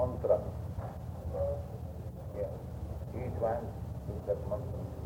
[0.00, 0.40] mantra.
[2.36, 3.20] Yeah.
[3.20, 3.68] Each one
[4.08, 4.99] is that mantra.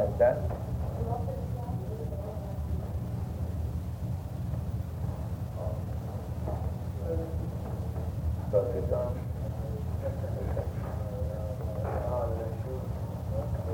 [0.00, 0.38] understand?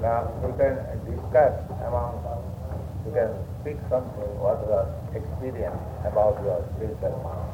[0.00, 1.54] Now you can discuss
[1.86, 2.24] among,
[3.04, 3.30] you can
[3.60, 7.49] speak something what you experience about your spiritual mind.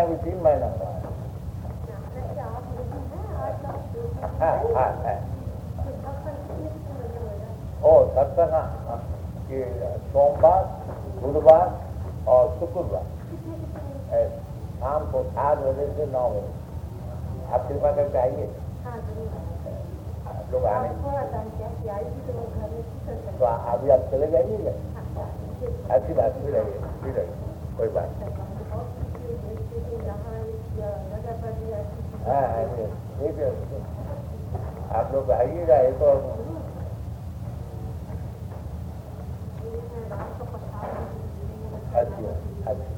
[0.00, 0.88] I will change my number.
[7.84, 8.54] ओ सत्संग
[9.50, 10.64] ये हाँ, हाँ। सोमवार
[11.22, 11.68] बुधवार
[12.28, 13.04] और शुक्रवार।
[14.80, 18.48] शाम को सात बजे से नौ बजे। आप कृपा करके आइए?
[20.52, 20.88] लोग आने।
[23.38, 27.28] तो अभी आप चले जाइएगा ऐसी हाँ, बात फिर आइए
[27.78, 28.29] कोई बात नहीं।
[32.30, 32.64] हाँ हाँ
[33.12, 33.48] ठीक है
[34.92, 36.18] आप लोग आइएगा एक और
[41.94, 42.32] अच्छा
[42.66, 42.89] अच्छा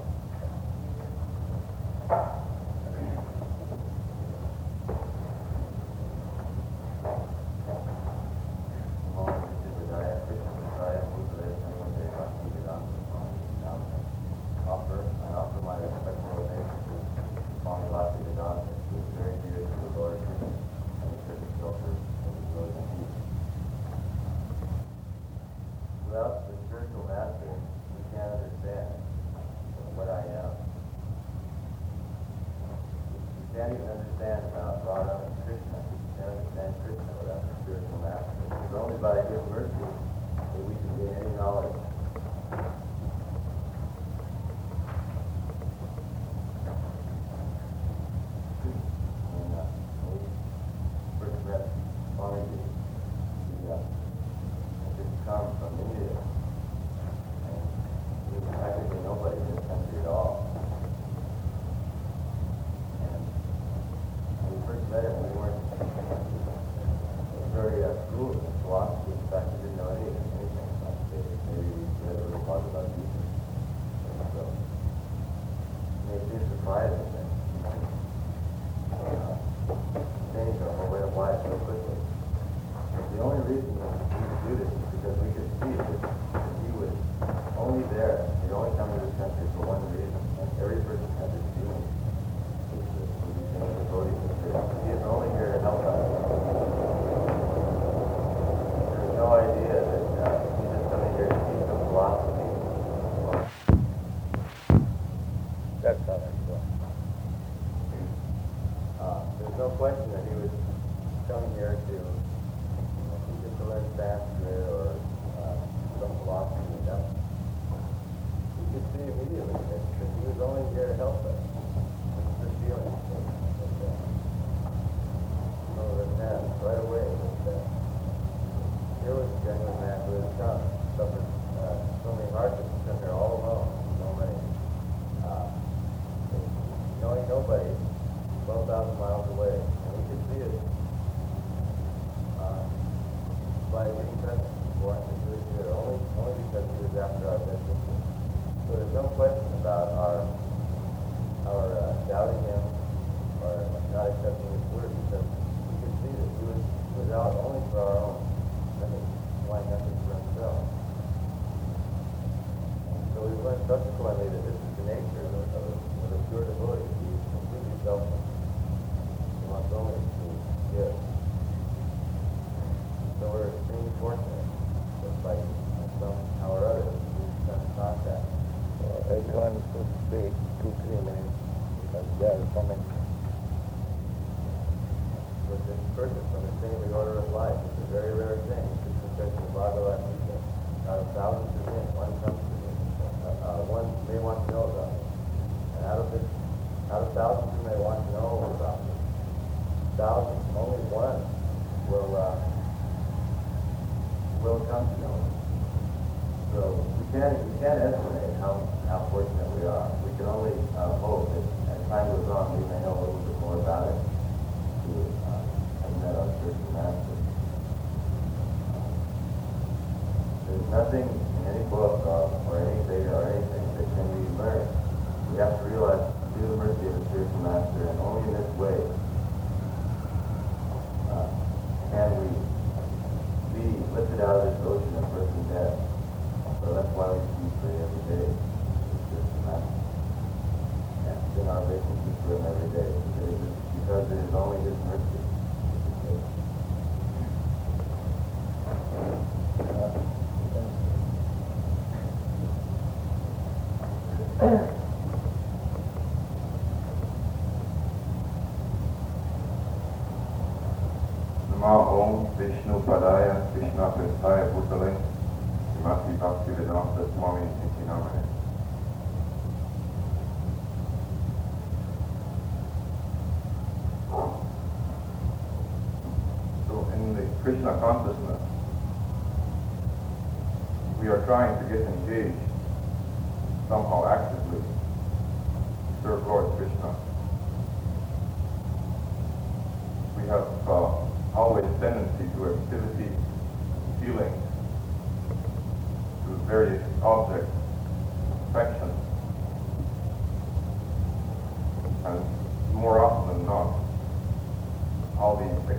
[163.72, 164.71] subsequently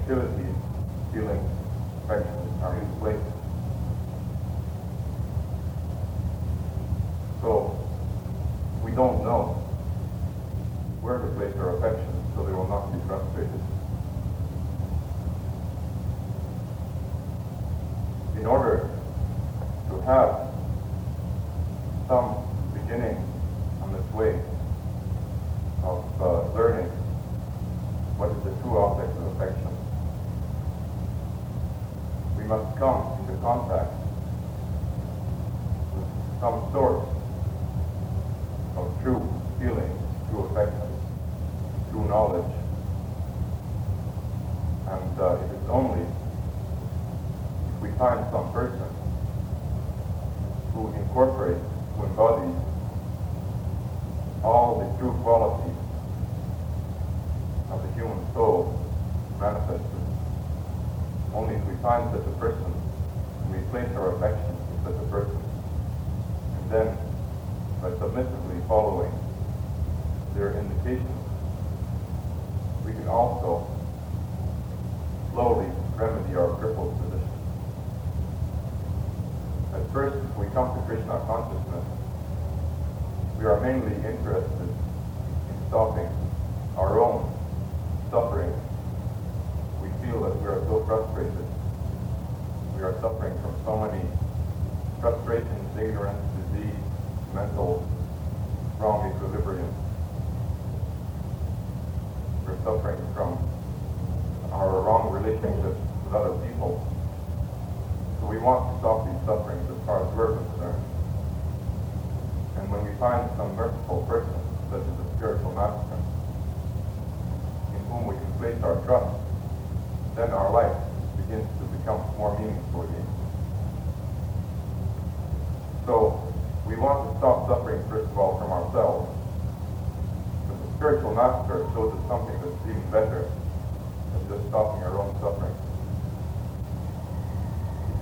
[0.10, 1.52] all these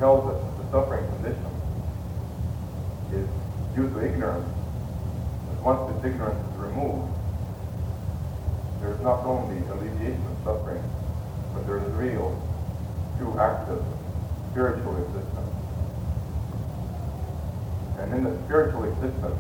[0.01, 1.51] tells us that the suffering condition
[3.13, 3.29] is
[3.77, 4.50] due to ignorance.
[4.50, 7.05] And once this ignorance is removed,
[8.81, 10.81] there is not only alleviation of suffering,
[11.53, 12.34] but there is real,
[13.22, 13.77] true, active,
[14.50, 15.53] spiritual existence.
[18.01, 19.38] And in the spiritual existence,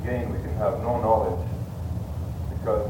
[0.00, 1.44] again, we can have no knowledge
[2.48, 2.88] because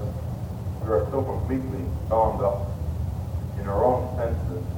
[0.86, 2.62] we are so completely bound up
[3.58, 4.73] in our own senses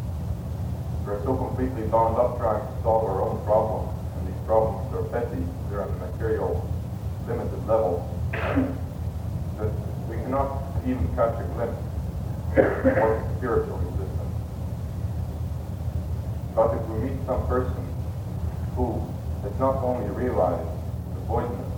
[1.07, 5.05] we're so completely bound up trying to solve our own problems, and these problems are
[5.15, 5.39] petty,
[5.71, 6.67] they're on a material,
[7.29, 8.03] limited level,
[8.33, 9.71] that
[10.11, 11.79] we cannot even catch a glimpse
[12.59, 14.35] of spiritual existence.
[16.57, 17.87] But if we meet some person
[18.75, 18.99] who
[19.43, 20.67] has not only realized
[21.15, 21.71] the voidness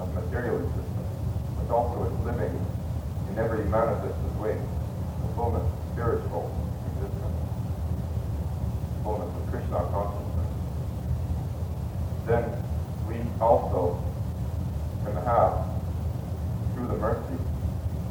[0.00, 1.16] of material existence,
[1.56, 2.52] but also is living
[3.32, 6.67] in every manifested way, the fullness spiritual
[9.16, 10.52] of Krishna consciousness,
[12.26, 12.44] then
[13.08, 14.02] we also
[15.04, 15.64] can have,
[16.74, 17.40] through the mercy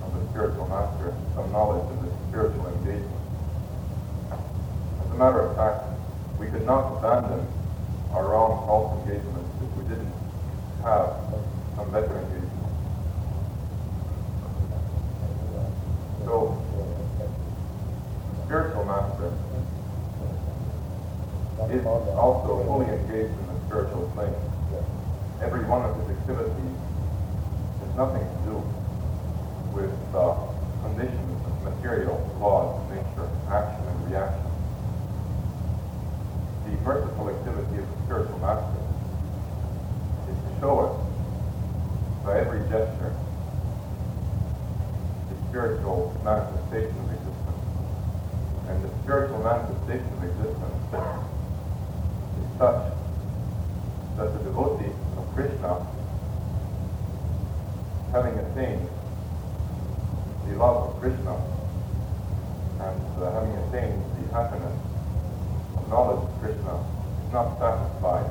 [0.03, 3.21] of the spiritual master, some knowledge of this spiritual engagement.
[4.31, 5.85] As a matter of fact,
[6.39, 7.45] we could not abandon
[8.11, 10.13] our wrong false engagements if we didn't
[10.81, 11.13] have
[11.75, 12.43] some better engagement.
[16.25, 16.57] So,
[18.45, 19.31] spiritual master
[21.81, 24.33] is also fully engaged in the spiritual plane.
[25.41, 26.77] Every one of his activities
[27.85, 28.55] is nothing to do
[29.77, 30.33] with uh,
[30.81, 34.47] conditions of material laws of nature, action and reaction.
[36.65, 38.81] The merciful activity of the spiritual master
[40.31, 40.93] is to show us
[42.25, 43.13] by every gesture
[45.29, 47.63] the spiritual manifestation of existence.
[48.67, 50.77] And the spiritual manifestation of existence
[52.41, 52.93] is such
[54.17, 55.85] that the devotee of Krishna,
[58.11, 58.89] having attained
[60.47, 61.35] the love of Krishna
[62.81, 64.75] and uh, having attained the happiness
[65.77, 66.75] of knowledge of Krishna,
[67.25, 68.29] is not satisfied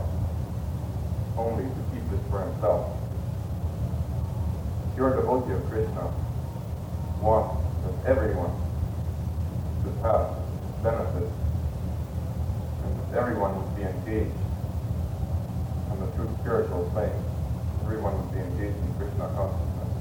[1.38, 2.96] only to keep this for himself.
[4.96, 6.08] Pure devotee of Krishna
[7.20, 7.52] wants
[7.84, 8.48] that everyone
[9.84, 10.32] should have
[10.82, 11.36] benefits
[12.80, 14.32] and that everyone would be engaged
[15.92, 17.12] on the true spiritual plane.
[17.84, 19.92] Everyone would be engaged in Krishna consciousness.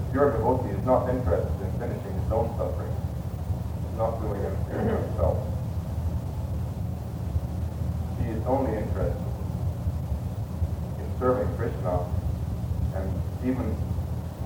[0.00, 2.96] The pure devotee is not interested in finishing his own suffering.
[3.84, 5.36] He's not doing anything for himself.
[8.16, 9.28] He is only interested
[11.04, 12.16] in serving Krishna
[13.44, 13.76] even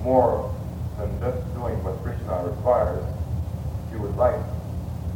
[0.03, 0.53] more
[0.97, 3.03] than just doing what Krishna requires,
[3.91, 4.39] he would like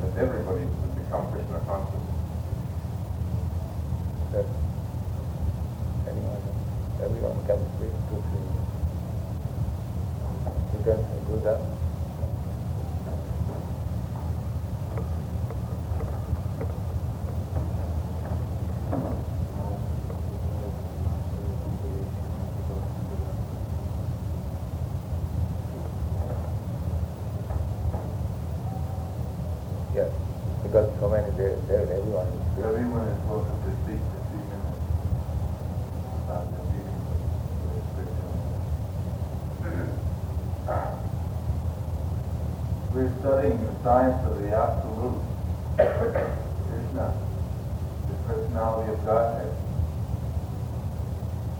[0.01, 2.03] that everybody would become Krishna conscious.
[4.31, 4.45] that
[6.07, 6.41] anyone,
[7.01, 8.39] everyone can speak to the,
[10.77, 11.59] you can do that.
[29.95, 30.11] Yes,
[30.61, 32.69] because so many there, there everyone is speaking.
[32.69, 34.79] Everyone is welcome to speak for three minutes
[36.23, 37.25] about the meeting with
[37.65, 38.37] the spiritual.
[42.93, 45.19] We're studying the science of the Absolute,
[46.69, 47.17] Krishna,
[48.07, 49.51] the personality of Godhead.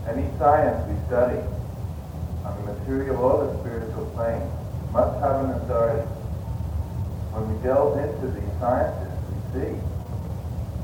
[0.06, 1.42] Any science we study
[2.46, 4.46] on the material or the spiritual plane
[4.92, 6.06] must have an authority.
[7.30, 9.70] When we delve into these sciences, we see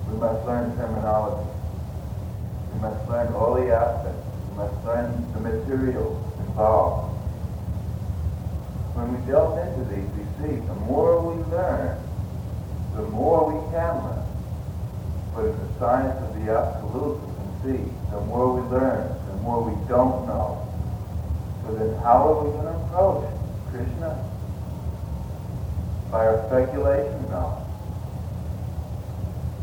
[0.06, 1.50] we must learn terminology.
[2.72, 4.22] We must learn all the aspects.
[4.50, 6.14] We must learn the materials
[6.46, 7.18] involved.
[8.94, 11.98] When we delve into these, we see the more we learn,
[12.94, 14.22] the more we can learn.
[15.34, 17.82] But in the science of the absolute, we can see
[18.14, 20.62] the more we learn, the more we don't know.
[21.66, 23.26] So then how are we going to approach
[23.72, 24.14] Krishna?
[26.08, 27.18] By our speculation?
[27.30, 27.66] No.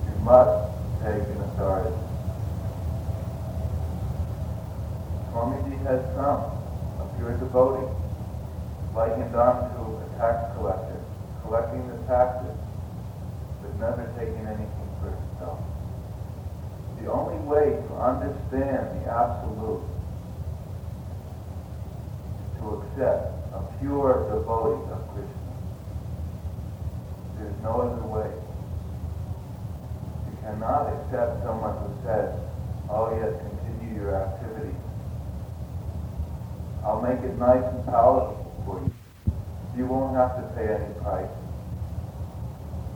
[0.03, 1.95] We must take an authority.
[5.31, 6.43] Swamiji has come,
[6.99, 7.87] a pure devotee,
[8.93, 10.99] likened on to a tax collector,
[12.33, 12.57] taxes,
[13.61, 15.59] but never taking anything for himself.
[17.01, 19.83] The only way to understand the absolute
[22.39, 23.21] is to accept
[23.53, 25.53] a pure devotee of Krishna.
[27.37, 28.31] There's no other way.
[30.29, 32.39] You cannot accept someone who says,
[32.89, 34.75] oh yes, continue your activity.
[36.85, 38.93] I'll make it nice and palatable for you.
[39.77, 41.29] You won't have to pay any price.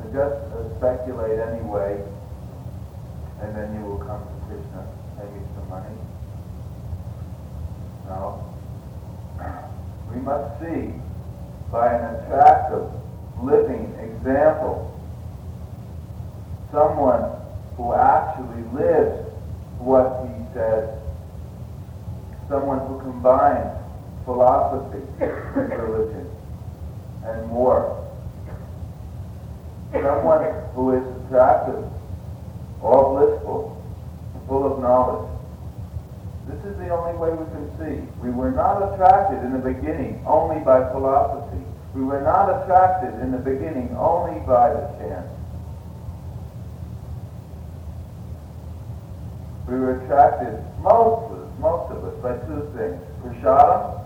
[0.01, 2.01] And just uh, speculate anyway,
[3.41, 5.95] and then you will come to Krishna, pay me some money.
[8.07, 8.43] No.
[10.13, 10.93] We must see
[11.69, 12.89] by an attractive,
[13.43, 14.87] living example
[16.71, 17.23] someone
[17.75, 19.25] who actually lives
[19.79, 20.89] what he says,
[22.49, 23.77] someone who combines
[24.25, 26.29] philosophy with religion
[27.23, 28.06] and more.
[29.93, 31.83] Someone who is attractive,
[32.81, 33.83] all blissful,
[34.47, 35.29] full of knowledge.
[36.47, 38.07] This is the only way we can see.
[38.21, 41.63] We were not attracted in the beginning only by philosophy.
[41.93, 45.27] We were not attracted in the beginning only by the chant.
[49.67, 53.01] We were attracted, most of us, most of us, by two things.
[53.23, 54.05] Prasadam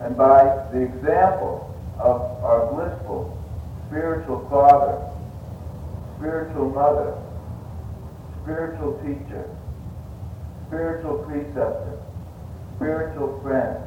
[0.00, 3.36] and by the example of our blissful
[3.88, 4.98] spiritual father,
[6.18, 7.14] spiritual mother,
[8.42, 9.48] spiritual teacher,
[10.66, 11.98] spiritual preceptor,
[12.76, 13.78] spiritual friend.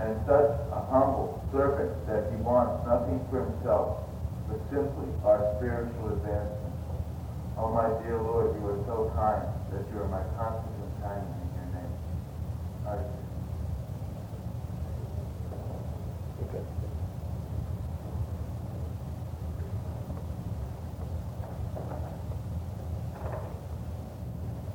[0.00, 4.00] and such a humble servant that he wants nothing for himself,
[4.48, 6.72] but simply our spiritual advancement.
[7.60, 9.44] Oh, my dear Lord, you are so kind
[9.76, 11.92] that you are my constant companion in your name.
[12.88, 13.04] Hare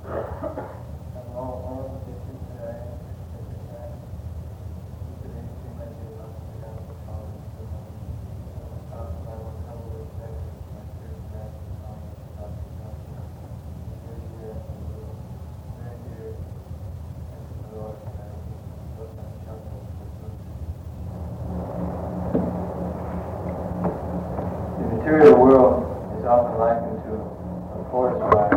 [0.06, 3.02] And all, all of the issues that I asked,
[3.34, 4.06] that you asked,
[5.10, 7.26] is there anything that you want to have to follow?
[8.94, 10.36] Uh, I will cover with that,
[10.70, 11.52] my spirit that,
[11.90, 11.98] um,
[12.38, 12.94] uh, uh,
[14.06, 14.54] very dear,
[15.82, 20.40] very dear, and to the Lord, and I will not trouble with those.
[24.76, 25.80] The material world
[26.20, 28.50] is often likened to a forest fire.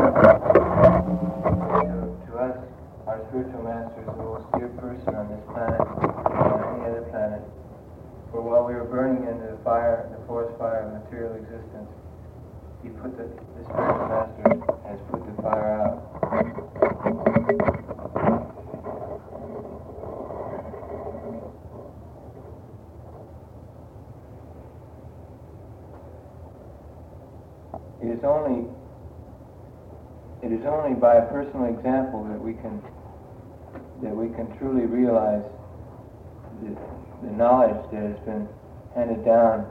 [1.79, 2.57] To, to us,
[3.07, 7.43] our spiritual master is the most dear person on this planet than any other planet.
[8.33, 11.91] For while we were burning in the fire, the forest fire of material existence,
[12.83, 14.49] he put the, the spiritual master
[14.87, 16.05] has put the fire out.
[28.01, 28.69] It is only
[30.41, 32.81] it is only by a personal example that we can
[34.03, 35.43] that we can truly realize
[36.63, 36.77] the,
[37.27, 38.49] the knowledge that has been
[38.95, 39.67] handed down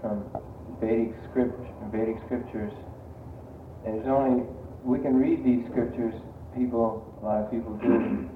[0.00, 0.24] from
[0.80, 1.61] Vedic script
[1.92, 2.72] Vedic scriptures.
[3.84, 4.44] It is only
[4.82, 6.14] we can read these scriptures.
[6.56, 8.28] People, a lot of people do,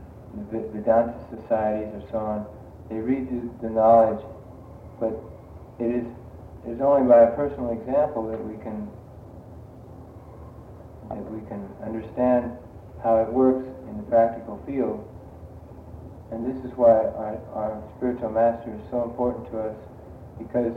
[0.53, 2.47] the Vedanta societies or so on.
[2.89, 4.25] They read the, the knowledge,
[5.01, 5.17] but
[5.81, 6.07] it is
[6.67, 8.89] it is only by a personal example that we can
[11.09, 12.53] that we can understand
[13.03, 15.07] how it works in the practical field.
[16.33, 19.77] And this is why our, our spiritual master is so important to us,
[20.39, 20.75] because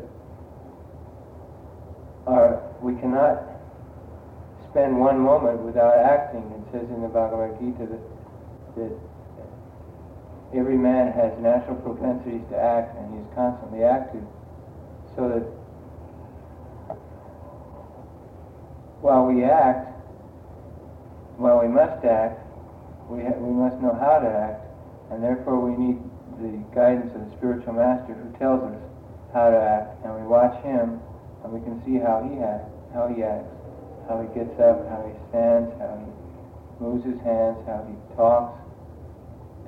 [2.30, 3.42] our, we cannot
[4.70, 6.42] spend one moment without acting.
[6.42, 8.04] It says in the Bhagavad Gita that,
[8.78, 8.94] that
[10.54, 14.24] every man has natural propensities to act, and he is constantly active,
[15.16, 15.46] so that
[19.02, 19.90] while we act,
[21.38, 22.46] while we must act,
[23.10, 24.66] we, ha- we must know how to act,
[25.12, 25.98] and therefore we need
[26.38, 28.78] the guidance of the spiritual master who tells us
[29.34, 31.02] how to act, and we watch him,
[31.44, 33.50] and we can see how he acts, how he acts,
[34.08, 38.60] how he gets up, how he stands, how he moves his hands, how he talks,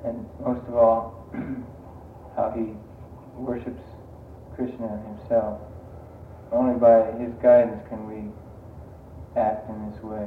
[0.04, 1.28] and most of all,
[2.36, 2.74] how he
[3.36, 3.80] worships
[4.54, 5.60] Krishna himself.
[6.50, 8.30] Only by his guidance can we
[9.40, 10.26] act in this way.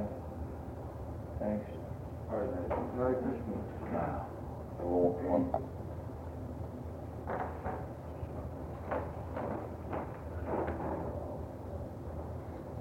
[1.39, 1.85] Hare Krishna.
[2.97, 3.57] Hare Krishna.
[4.81, 5.51] Oh, one.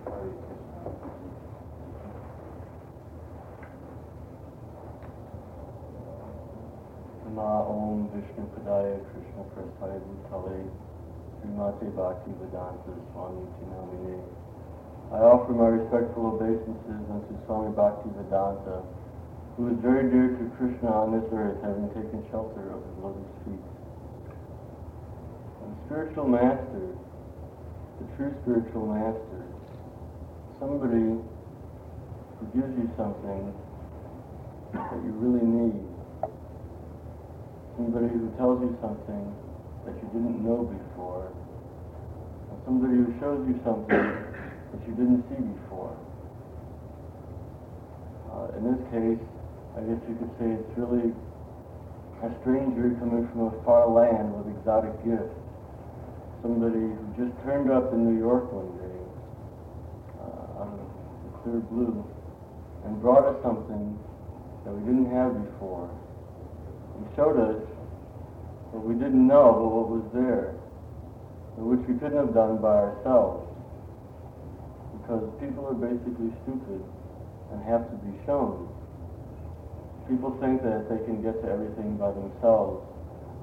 [0.05, 0.65] Hare Krishna.
[7.35, 10.67] Na Om Vishnu Padaya Krishna Preshthaya Bhutale
[11.95, 14.19] Bhakti Vedanta Swami.
[15.15, 18.83] I offer my respectful obeisances unto Swami Bhakti Vedanta,
[19.55, 23.31] who is very dear to Krishna on this earth, having taken shelter of his lotus
[23.47, 23.63] feet.
[25.63, 26.99] The spiritual master,
[28.03, 29.47] the true spiritual master,
[30.59, 33.55] somebody who gives you something
[34.75, 35.94] that you really need
[37.77, 39.35] somebody who tells you something
[39.87, 41.31] that you didn't know before,
[42.51, 45.93] and somebody who shows you something that you didn't see before.
[48.31, 49.23] Uh, in this case,
[49.77, 51.11] I guess you could say it's really
[52.23, 55.35] a stranger coming from a far land with exotic gifts.
[56.43, 59.01] Somebody who just turned up in New York one day,
[60.23, 62.05] uh, out of the clear blue,
[62.85, 63.99] and brought us something
[64.65, 65.91] that we didn't have before.
[66.99, 67.63] He showed us
[68.71, 70.55] what we didn't know, what was there,
[71.59, 73.47] which we couldn't have done by ourselves.
[74.99, 76.83] Because people are basically stupid
[77.53, 78.67] and have to be shown.
[80.09, 82.83] People think that they can get to everything by themselves,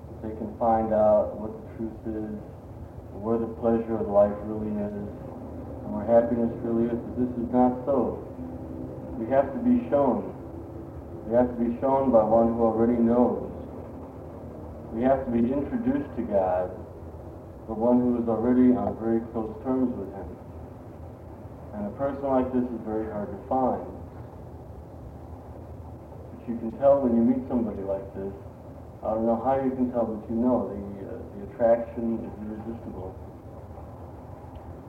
[0.09, 2.35] that they can find out what the truth is,
[3.17, 7.47] where the pleasure of life really is, and where happiness really is, but this is
[7.53, 8.19] not so.
[9.17, 10.40] We have to be shown.
[11.27, 13.47] We have to be shown by one who already knows.
[14.93, 16.69] We have to be introduced to God
[17.69, 20.29] by one who is already on very close terms with Him.
[21.77, 23.87] And a person like this is very hard to find.
[26.35, 28.33] But you can tell when you meet somebody like this
[29.01, 32.33] I don't know how you can tell, but you know the, uh, the attraction is
[32.45, 33.17] irresistible.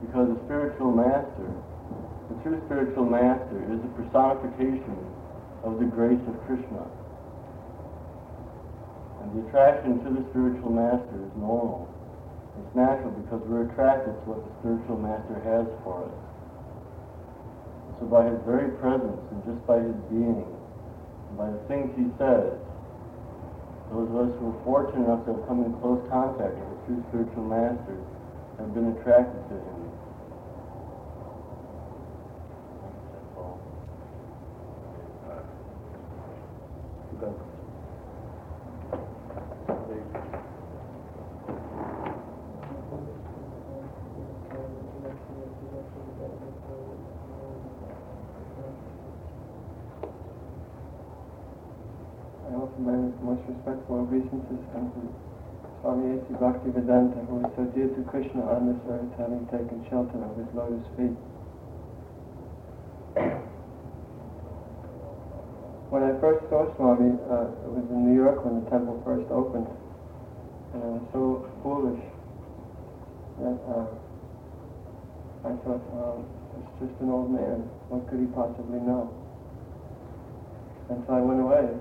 [0.04, 1.48] Because the spiritual master,
[2.28, 5.00] the true spiritual master, is a personification
[5.64, 6.84] of the grace of Krishna.
[9.22, 11.86] And the attraction to the spiritual master is normal.
[12.58, 16.16] It's natural because we're attracted to what the spiritual master has for us.
[18.00, 22.10] So by his very presence and just by his being, and by the things he
[22.18, 22.58] says,
[23.94, 26.78] those of us who are fortunate enough to have come in close contact with the
[26.90, 27.96] true spiritual master
[28.58, 29.80] have been attracted to him.
[33.14, 33.60] That's all.
[52.42, 55.00] I offer my most respectful obeisances unto
[55.80, 56.34] Swami A.C.
[56.62, 60.46] Bhaktivedanta, who is so dear to Krishna on this earth, having taken shelter of his
[60.54, 61.18] lotus feet.
[65.90, 69.26] When I first saw Swami, uh, it was in New York when the temple first
[69.34, 69.66] opened,
[70.74, 71.98] and I was so foolish
[73.42, 73.90] that uh,
[75.42, 76.22] I thought, well,
[76.62, 77.66] it's just an old man.
[77.90, 79.10] What could he possibly know?
[80.90, 81.74] And so I went away.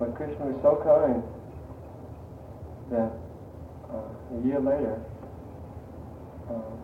[0.00, 1.20] But Krishna was so kind
[2.90, 3.25] that
[3.92, 5.00] uh, a year later,
[6.50, 6.76] uh,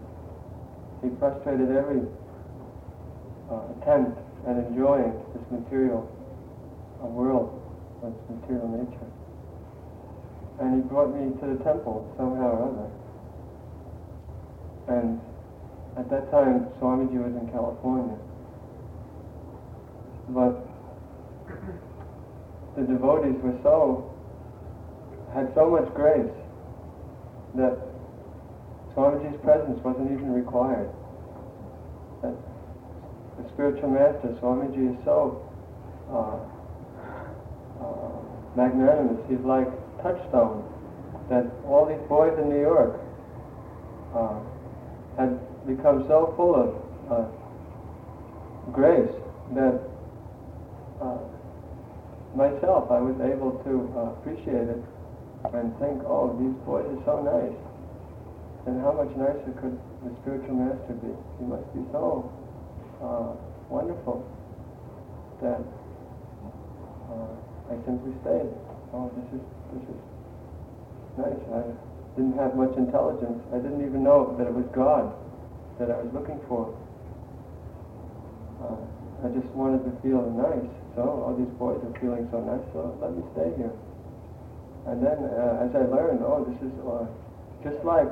[1.02, 2.02] he frustrated every
[3.50, 6.08] uh, attempt at enjoying this material
[7.00, 7.50] world,
[8.02, 9.10] its material nature.
[10.60, 12.88] And he brought me to the temple somehow or other.
[14.88, 15.20] And
[15.96, 18.16] at that time, Swamiji was in California.
[20.28, 20.66] But
[22.76, 24.10] the devotees were so,
[25.34, 26.30] had so much grace
[27.54, 27.78] that
[28.94, 30.90] Swamiji's presence wasn't even required.
[32.22, 32.34] That
[33.38, 35.40] the spiritual master, Swamiji, is so
[36.10, 36.38] uh,
[37.82, 39.18] uh, magnanimous.
[39.28, 39.68] He's like
[40.02, 40.64] touchstone
[41.30, 43.00] that all these boys in New York
[44.14, 44.38] uh,
[45.18, 46.68] had become so full of
[47.10, 49.10] uh, grace
[49.54, 49.80] that
[51.00, 51.18] uh,
[52.36, 54.82] myself I was able to uh, appreciate it
[55.50, 57.58] and think, oh, these boys are so nice.
[58.66, 59.74] And how much nicer could
[60.06, 61.10] the spiritual master be?
[61.42, 62.30] He must be so
[63.02, 63.34] uh,
[63.66, 64.22] wonderful
[65.42, 65.58] that
[67.10, 68.54] uh, I simply stayed.
[68.94, 69.42] Oh, this is
[69.74, 70.00] this is
[71.18, 71.42] nice.
[71.50, 71.62] I
[72.14, 73.42] didn't have much intelligence.
[73.50, 75.10] I didn't even know that it was God
[75.82, 76.70] that I was looking for.
[78.62, 80.70] Uh, I just wanted to feel nice.
[80.94, 82.62] So all these boys are feeling so nice.
[82.70, 83.74] So let me stay here.
[84.86, 87.06] And then uh, as I learned, oh, this is uh,
[87.62, 88.10] just like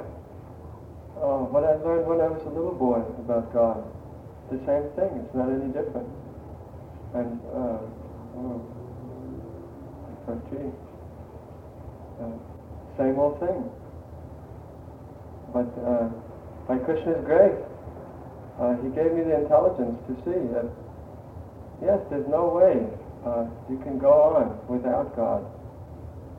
[1.19, 3.83] uh, what I learned when I was a little boy about God.
[4.51, 5.11] The same thing.
[5.19, 6.07] It's not any different.
[7.15, 7.83] And uh,
[8.39, 8.63] oh,
[10.07, 10.71] I thought, gee,
[12.23, 12.35] uh,
[12.99, 13.67] same old thing.
[15.53, 16.07] But uh,
[16.69, 17.59] by Krishna's grace,
[18.61, 20.71] uh, he gave me the intelligence to see that,
[21.83, 22.87] yes, there's no way
[23.27, 25.45] uh, you can go on without God.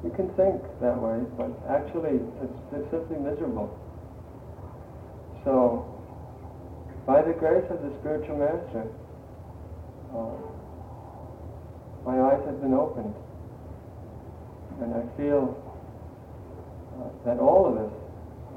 [0.03, 3.69] You can think that way, but actually it's, it's simply miserable.
[5.43, 5.85] So,
[7.05, 8.87] by the grace of the spiritual master,
[10.13, 10.37] uh,
[12.05, 13.13] my eyes have been opened,
[14.81, 15.53] and I feel
[16.97, 17.93] uh, that all of us,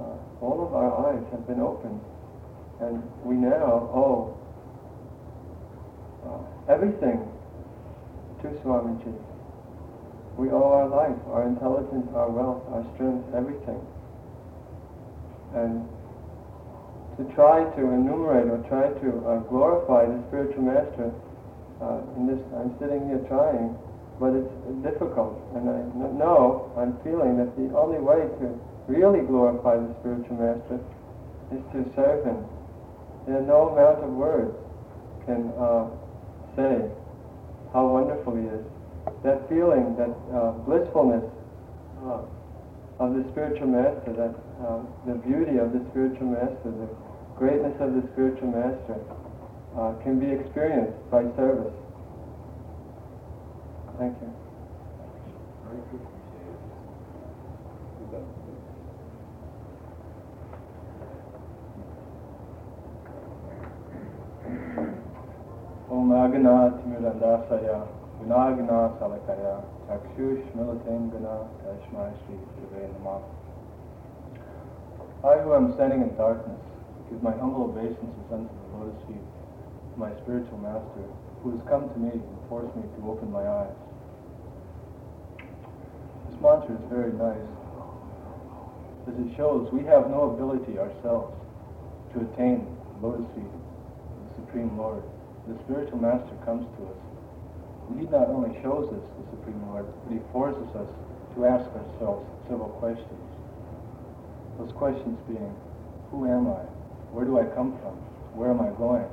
[0.00, 2.00] uh, all of our eyes have been opened,
[2.80, 4.36] and we now owe
[6.24, 7.20] uh, everything
[8.40, 9.14] to Swamiji.
[10.36, 13.78] We owe our life, our intelligence, our wealth, our strength, everything.
[15.54, 15.86] And
[17.16, 21.14] to try to enumerate or try to uh, glorify the spiritual master,
[21.78, 23.78] uh, this, I'm sitting here trying,
[24.18, 24.50] but it's
[24.82, 25.38] difficult.
[25.54, 25.78] And I
[26.18, 28.46] know, I'm feeling that the only way to
[28.90, 30.82] really glorify the spiritual master
[31.54, 32.42] is to serve him.
[33.26, 34.54] There no amount of words
[35.24, 35.88] can uh,
[36.56, 36.90] say
[37.72, 38.66] how wonderful he is.
[39.22, 41.24] That feeling, that uh, blissfulness
[42.04, 42.20] uh,
[43.00, 46.88] of the spiritual master, that uh, the beauty of the spiritual master, the
[47.36, 49.00] greatness of the spiritual master,
[49.76, 51.72] uh, can be experienced by service.
[53.98, 54.32] Thank you.
[65.90, 72.12] Om Aganath Mirandasaya Salakaya Chakshush Militain Gana Tashmai
[72.72, 73.20] Namah.
[75.24, 76.60] I who am standing in darkness
[77.10, 79.20] give my humble obeisances unto the lotus feet
[79.92, 81.04] of my spiritual master,
[81.42, 83.76] who has come to me and forced me to open my eyes.
[86.30, 87.48] This mantra is very nice,
[89.06, 91.36] as it shows we have no ability ourselves
[92.14, 92.64] to attain
[93.00, 93.60] the lotus feet of
[94.32, 95.02] the Supreme Lord.
[95.46, 97.13] The spiritual master comes to us.
[97.92, 100.88] He not only shows us the Supreme Lord, but he forces us
[101.36, 103.24] to ask ourselves several questions.
[104.58, 105.54] Those questions being,
[106.10, 106.64] who am I?
[107.12, 107.94] Where do I come from?
[108.34, 109.06] Where am I going?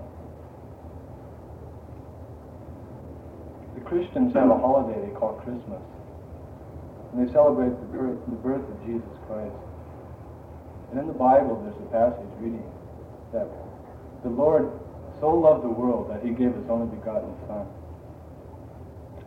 [3.76, 5.82] The Christians have a holiday they call Christmas.
[7.12, 9.56] And they celebrate the birth, the birth of Jesus Christ.
[10.92, 12.64] And in the Bible, there's a passage reading
[13.34, 13.48] that
[14.24, 14.72] the Lord
[15.20, 17.68] so loved the world that he gave his only begotten Son.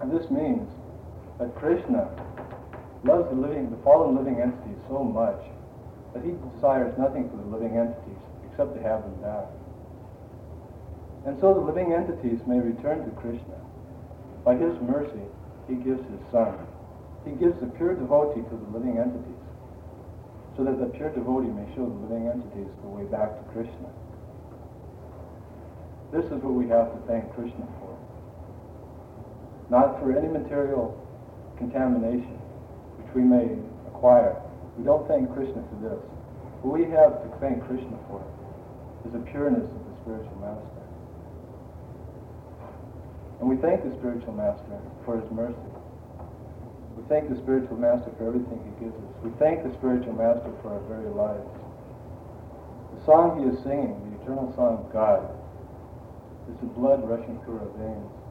[0.00, 0.68] And this means
[1.38, 2.10] that Krishna
[3.04, 5.40] loves the living, the fallen living entities so much
[6.14, 9.46] that he desires nothing for the living entities except to have them back.
[11.26, 13.58] And so the living entities may return to Krishna.
[14.44, 15.24] By his mercy,
[15.68, 16.54] he gives his son.
[17.24, 19.44] He gives the pure devotee to the living entities,
[20.56, 23.88] so that the pure devotee may show the living entities the way back to Krishna.
[26.12, 27.93] This is what we have to thank Krishna for.
[29.70, 30.92] Not for any material
[31.58, 32.36] contamination
[33.00, 33.56] which we may
[33.88, 34.36] acquire.
[34.76, 36.00] We don't thank Krishna for this.
[36.62, 38.24] What we have to thank Krishna for
[39.06, 40.84] is the pureness of the spiritual master.
[43.40, 45.68] And we thank the spiritual master for his mercy.
[46.96, 49.10] We thank the spiritual master for everything he gives us.
[49.22, 51.44] We thank the spiritual master for our very lives.
[52.96, 55.28] The song he is singing, the eternal song of God,
[56.48, 58.23] is the blood rushing through our veins.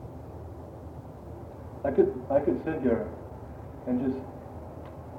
[1.86, 3.08] I could I could sit here
[3.88, 4.20] and just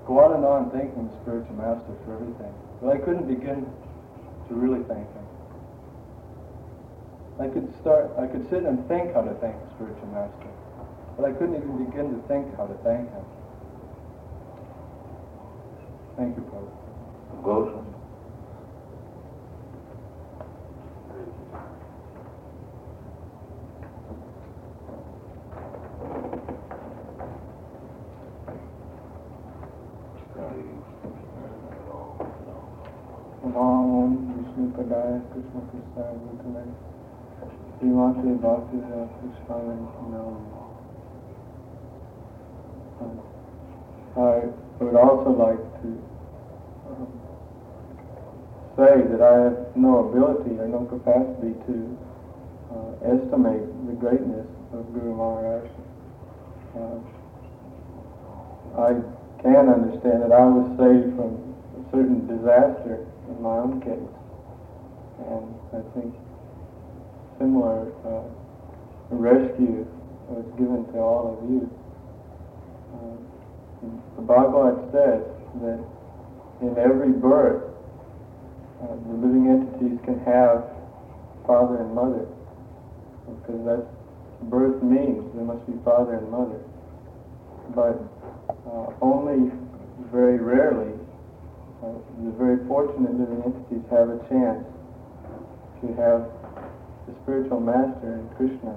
[0.07, 2.55] go on and on thanking the spiritual master for everything.
[2.81, 3.67] But I couldn't begin
[4.49, 5.25] to really thank him.
[7.41, 10.47] I could start, I could sit and think how to thank the spiritual master,
[11.17, 13.25] but I couldn't even begin to think how to thank him.
[16.17, 17.94] Thank you, brother.
[30.55, 30.85] Goshen.
[33.45, 36.65] Om Vishnu Padaya Krishna Krishna Bhutale
[37.79, 38.79] Srimati Bhakti
[39.21, 39.57] Krishna
[44.17, 44.19] I
[44.79, 45.89] would also like to
[46.89, 47.11] um,
[48.77, 51.99] say that I have no ability or no capacity to
[52.71, 55.69] uh, estimate the greatness of Guru Maharaj.
[56.77, 56.99] Uh,
[58.79, 59.14] I
[59.45, 61.37] can understand that I was saved from
[61.77, 64.13] a certain disaster in my own case.
[65.29, 66.17] And I think
[67.37, 68.25] similar uh,
[69.13, 69.85] rescue
[70.33, 71.69] was given to all of you.
[72.97, 73.21] Uh,
[74.17, 75.21] the Bhagavad says
[75.61, 75.85] that
[76.65, 77.69] in every birth,
[78.81, 80.65] uh, the living entities can have
[81.47, 82.25] father and mother,
[83.29, 83.89] because that's
[84.49, 86.61] birth means there must be father and mother.
[87.75, 88.01] But
[88.67, 89.51] uh, only
[90.11, 90.95] very rarely
[91.85, 91.93] uh,
[92.25, 94.65] the very fortunate living entities have a chance
[95.83, 96.25] to have
[97.05, 98.73] the spiritual master in Krishna.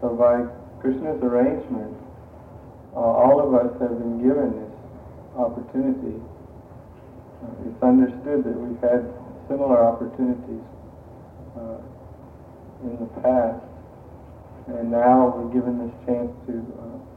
[0.00, 0.48] So by
[0.80, 1.92] Krishna's arrangement,
[2.96, 4.74] uh, all of us have been given this
[5.36, 6.16] opportunity.
[7.44, 9.04] Uh, it's understood that we've had
[9.52, 10.64] similar opportunities
[11.60, 11.76] uh,
[12.88, 13.60] in the past,
[14.68, 17.07] and now we're given this chance to uh,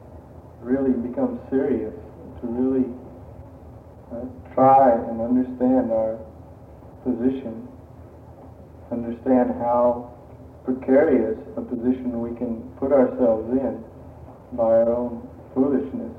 [0.61, 1.93] really become serious,
[2.41, 2.85] to really
[4.13, 6.17] uh, try and understand our
[7.03, 7.67] position,
[8.91, 10.13] understand how
[10.65, 13.83] precarious a position we can put ourselves in
[14.53, 16.13] by our own foolishness,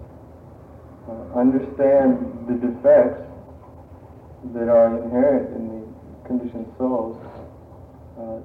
[1.09, 2.18] uh, understand
[2.49, 3.22] the defects
[4.55, 7.16] that are inherent in the conditioned souls.
[8.18, 8.40] Uh,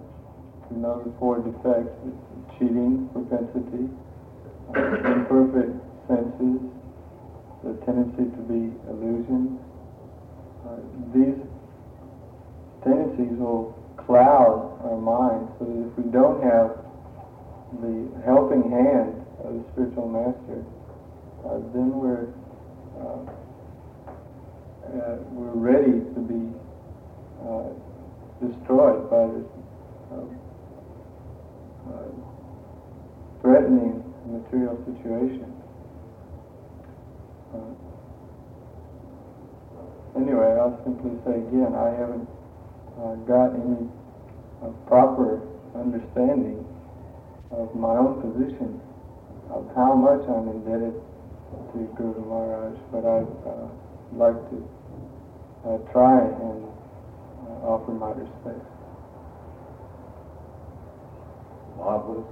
[0.70, 1.96] you know the four defects,
[2.60, 3.88] cheating propensity,
[4.76, 6.62] uh, imperfect senses,
[7.64, 9.60] the tendency to be illusions.
[10.66, 10.80] Uh,
[11.14, 11.40] these
[12.84, 16.80] tendencies will cloud our minds so that if we don't have
[17.84, 19.12] the helping hand
[19.44, 20.64] of the spiritual master,
[21.46, 22.28] uh, then we're
[22.98, 23.22] uh,
[24.88, 26.48] uh, we're ready to be
[27.44, 27.68] uh,
[28.40, 29.46] destroyed by this
[33.42, 35.54] threatening material situation.
[37.54, 37.60] Uh,
[40.20, 42.28] anyway, I'll simply say again, I haven't
[43.00, 43.88] uh, got any
[44.64, 45.42] uh, proper
[45.76, 46.66] understanding
[47.52, 48.82] of my own position,
[49.50, 51.00] of how much I'm indebted
[51.72, 53.68] to Guru Maharaj, but I'd uh,
[54.14, 54.70] like to
[55.66, 56.68] uh, try and
[57.48, 58.68] uh, offer my respects.
[61.78, 62.28] Marvelous.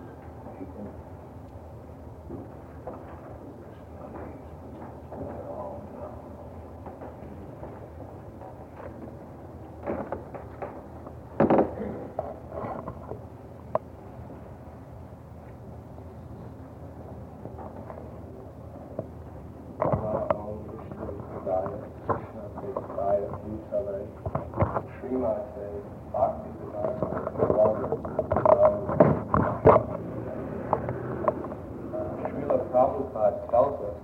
[32.36, 33.98] Srila Prabhupada tells us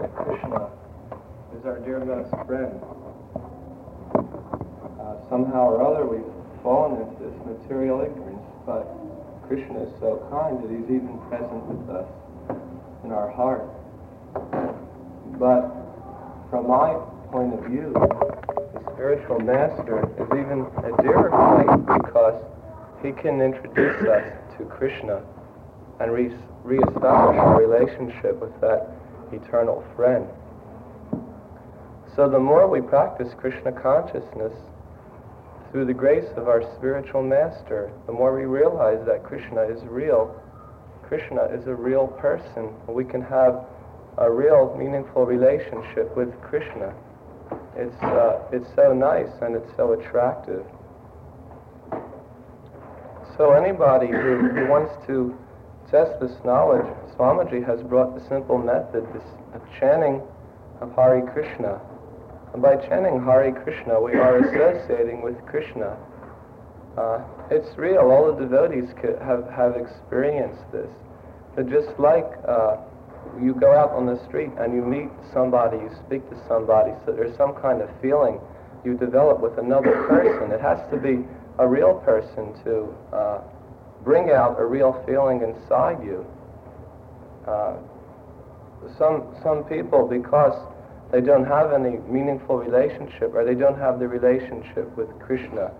[0.00, 0.70] that Krishna
[1.56, 2.80] is our dear best friend.
[5.00, 6.22] Uh, somehow or other we've
[6.62, 8.86] fallen into this material ignorance, but
[9.48, 12.06] Krishna is so kind that he's even present with us
[13.02, 13.64] in our heart.
[15.38, 15.72] But
[16.50, 16.92] from my
[17.32, 21.30] point of view, the spiritual master is even a dearer
[22.02, 22.44] because
[23.02, 24.24] he can introduce us
[24.58, 25.22] to Krishna
[26.00, 28.90] and re- reestablish our relationship with that
[29.32, 30.26] eternal friend.
[32.14, 34.52] So the more we practice Krishna consciousness
[35.70, 40.34] through the grace of our spiritual master, the more we realize that Krishna is real.
[41.02, 42.72] Krishna is a real person.
[42.88, 43.64] We can have
[44.18, 46.94] a real meaningful relationship with Krishna.
[47.76, 50.64] It's, uh, it's so nice and it's so attractive.
[53.36, 55.36] So anybody who, who wants to
[55.90, 59.22] test this knowledge, Swamiji has brought the simple method this,
[59.78, 60.20] chanting
[60.80, 61.80] of Hare Krishna.
[62.58, 65.96] And by chanting Hare Krishna, we are associating with Krishna.
[66.98, 68.10] Uh, it's real.
[68.10, 68.90] All the devotees
[69.22, 70.90] have, have experienced this.
[71.54, 72.78] That just like uh,
[73.40, 77.12] you go out on the street and you meet somebody, you speak to somebody, so
[77.12, 78.40] there's some kind of feeling
[78.84, 80.50] you develop with another person.
[80.50, 81.22] It has to be
[81.60, 83.40] a real person to uh,
[84.02, 86.26] bring out a real feeling inside you.
[87.46, 87.76] Uh,
[88.98, 90.58] some some people, because
[91.10, 95.72] they don't have any meaningful relationship, or they don't have the relationship with Krishna,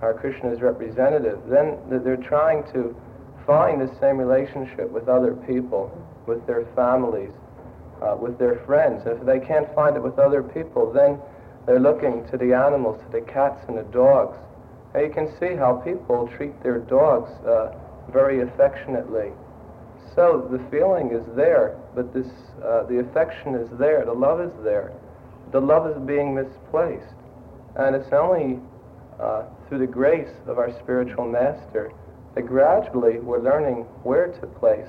[0.00, 2.96] or Krishna's representative, then they're trying to
[3.46, 5.92] find the same relationship with other people,
[6.26, 7.30] with their families,
[8.00, 9.02] uh, with their friends.
[9.06, 11.18] If they can't find it with other people, then
[11.66, 14.36] they're looking to the animals, to the cats and the dogs.
[14.94, 17.74] You can see how people treat their dogs uh,
[18.12, 19.32] very affectionately.
[20.14, 22.26] So the feeling is there, but this,
[22.64, 24.92] uh, the affection is there, the love is there.
[25.52, 27.14] The love is being misplaced.
[27.76, 28.60] And it's only
[29.20, 31.92] uh, through the grace of our spiritual master
[32.34, 34.88] that gradually we're learning where to place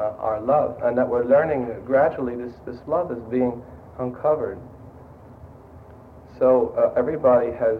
[0.00, 3.62] uh, our love, and that we're learning that gradually this, this love is being
[3.98, 4.58] uncovered.
[6.38, 7.78] So uh, everybody has,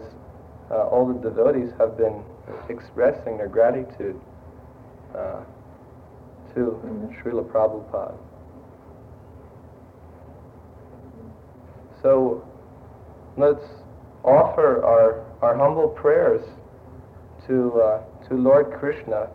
[0.71, 2.23] uh, all the devotees have been
[2.69, 4.21] expressing their gratitude
[5.17, 5.41] uh,
[6.55, 6.79] to
[7.19, 8.17] Srila Prabhupada.
[12.03, 12.45] So
[13.37, 13.65] let's
[14.25, 16.43] offer our, our humble prayers
[17.47, 19.29] to, uh, to Lord Krishna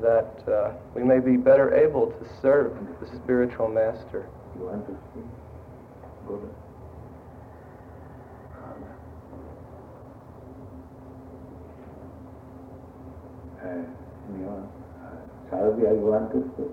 [0.00, 4.28] that uh, we may be better able to serve the spiritual master.
[4.58, 5.24] You want to speak?
[6.28, 6.48] Go to.
[13.62, 13.82] Uh,
[14.38, 14.62] you uh,
[15.50, 16.72] Sarabhi, you want to speak?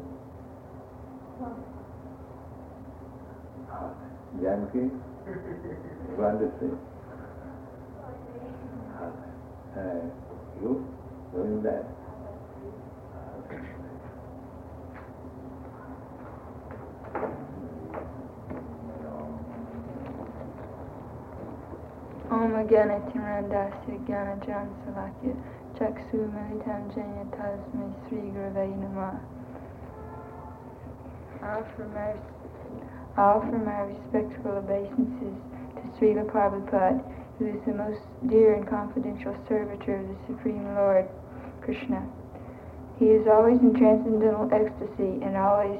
[3.71, 3.89] Uh,
[4.41, 4.91] Janki,
[5.25, 6.77] you understand?
[9.75, 9.79] Uh,
[10.61, 10.85] you
[11.33, 11.85] doing that?
[22.29, 25.35] Om Agana Timrandasya Gana Jan Salakya
[25.75, 29.19] Chaksu Militam Janya Tasmi Sri Gurave Namah.
[31.41, 32.32] Offer mercy.
[33.15, 35.37] I offer my respectful obeisances
[35.77, 36.97] to Srila Prabhupada,
[37.37, 41.07] who is the most dear and confidential servitor of the Supreme Lord,
[41.61, 42.01] Krishna.
[42.97, 45.79] He is always in transcendental ecstasy and always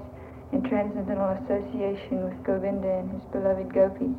[0.52, 4.14] in transcendental association with Govinda and his beloved gopis.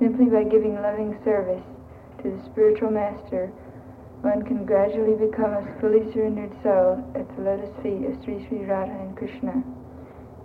[0.00, 1.62] Simply by giving loving service
[2.22, 3.46] to the spiritual master,
[4.22, 8.64] one can gradually become a fully surrendered soul at the lotus feet of Sri Sri
[8.64, 9.62] Radha and Krishna.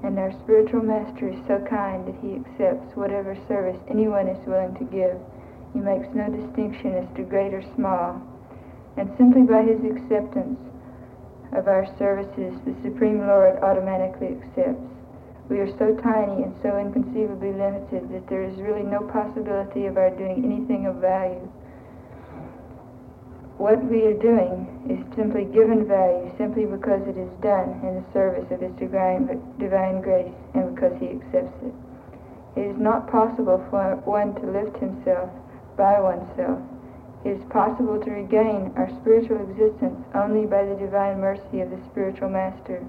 [0.04, 4.74] And our spiritual master is so kind that he accepts whatever service anyone is willing
[4.76, 5.20] to give.
[5.74, 8.22] He makes no distinction as to great or small.
[8.97, 10.60] And simply by his acceptance
[11.52, 14.88] of our services, the Supreme Lord automatically accepts.
[15.50, 19.97] We are so tiny and so inconceivably limited that there is really no possibility of
[19.97, 21.50] our doing anything of value
[23.60, 28.05] what we are doing is simply given value simply because it is done in the
[28.16, 29.28] service of His divine,
[29.60, 31.76] divine grace and because He accepts it.
[32.55, 35.30] It is not possible for one to lift himself
[35.76, 36.64] by oneself.
[37.28, 41.84] It is possible to regain our spiritual existence only by the divine mercy of the
[41.91, 42.80] spiritual master.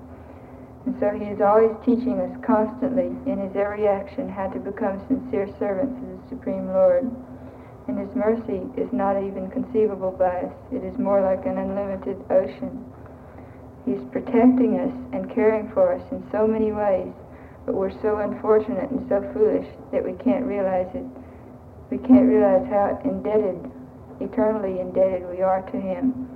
[0.87, 5.03] And so he is always teaching us constantly in his every action how to become
[5.09, 7.11] sincere servants of the Supreme Lord
[7.91, 10.55] and His mercy is not even conceivable by us.
[10.71, 12.87] It is more like an unlimited ocean.
[13.85, 17.11] He's protecting us and caring for us in so many ways,
[17.67, 21.03] but we're so unfortunate and so foolish that we can't realize it.
[21.91, 23.59] We can't realize how indebted,
[24.23, 26.31] eternally indebted we are to Him.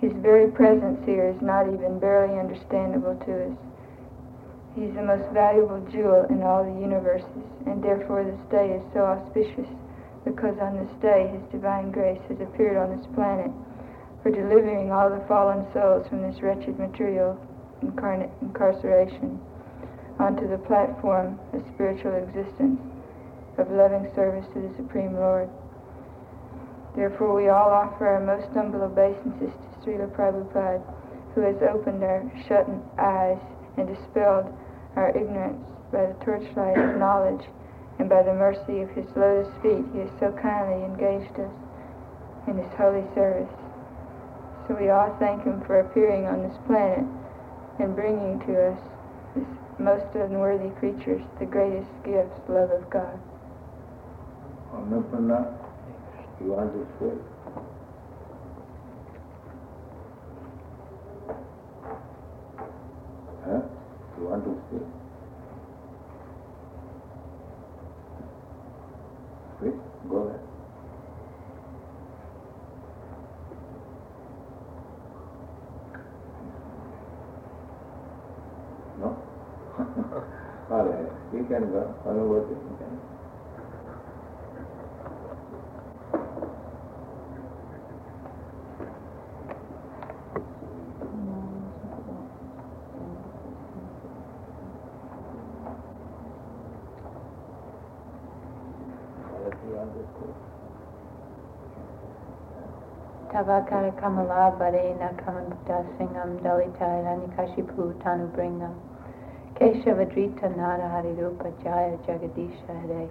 [0.00, 3.56] His very presence here is not even barely understandable to us.
[4.72, 9.04] He's the most valuable jewel in all the universes, and therefore this day is so
[9.04, 9.68] auspicious
[10.26, 13.50] because on this day his divine grace has appeared on this planet
[14.22, 17.38] for delivering all the fallen souls from this wretched material
[17.80, 19.38] incarnate incarceration
[20.18, 22.80] onto the platform of spiritual existence
[23.56, 25.48] of loving service to the Supreme Lord.
[26.96, 30.82] Therefore, we all offer our most humble obeisances to Srila Prabhupada,
[31.34, 32.66] who has opened our shut
[32.98, 33.38] eyes
[33.76, 34.52] and dispelled
[34.96, 35.62] our ignorance
[35.92, 37.46] by the torchlight of knowledge
[37.98, 41.52] and by the mercy of his lotus feet, he has so kindly engaged us
[42.46, 43.48] in his holy service.
[44.68, 47.04] So we all thank him for appearing on this planet
[47.78, 48.80] and bringing to us,
[49.34, 49.46] this
[49.78, 53.18] most unworthy creatures, the greatest gifts, love of God.
[56.38, 56.86] You want to?
[63.44, 63.62] Huh?
[64.18, 64.50] You want to?
[69.58, 69.80] Please,
[70.10, 70.40] go ahead.
[79.00, 79.08] No?
[80.70, 81.94] All right, you can go.
[82.06, 83.00] Anubhuti, you can.
[103.32, 108.74] Tavakara Kamala Varena Kamanta Singam Dalita Hiranyakashipu Tanu Bringam
[109.54, 113.08] Keshavadrita Narahari Rupa Jaya Jagadisha Hare.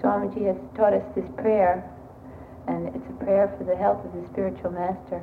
[0.00, 1.84] Swamiji has taught us this prayer,
[2.66, 5.22] and it's a prayer for the health of the spiritual master.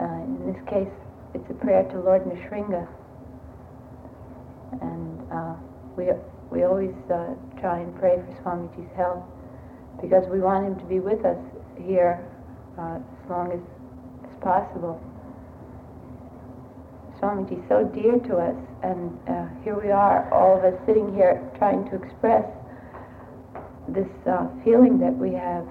[0.00, 0.92] Uh, in this case,
[1.34, 2.88] it's a prayer to Lord Nrsinga.
[4.82, 5.54] And uh,
[5.96, 6.08] we,
[6.50, 9.22] we always uh, try and pray for Swamiji's health
[10.00, 11.38] because we want him to be with us
[11.78, 12.29] here
[12.80, 13.60] as long as,
[14.24, 15.00] as possible.
[17.50, 21.36] Is so dear to us, and uh, here we are, all of us sitting here
[21.58, 22.48] trying to express
[23.88, 25.68] this uh, feeling that we have.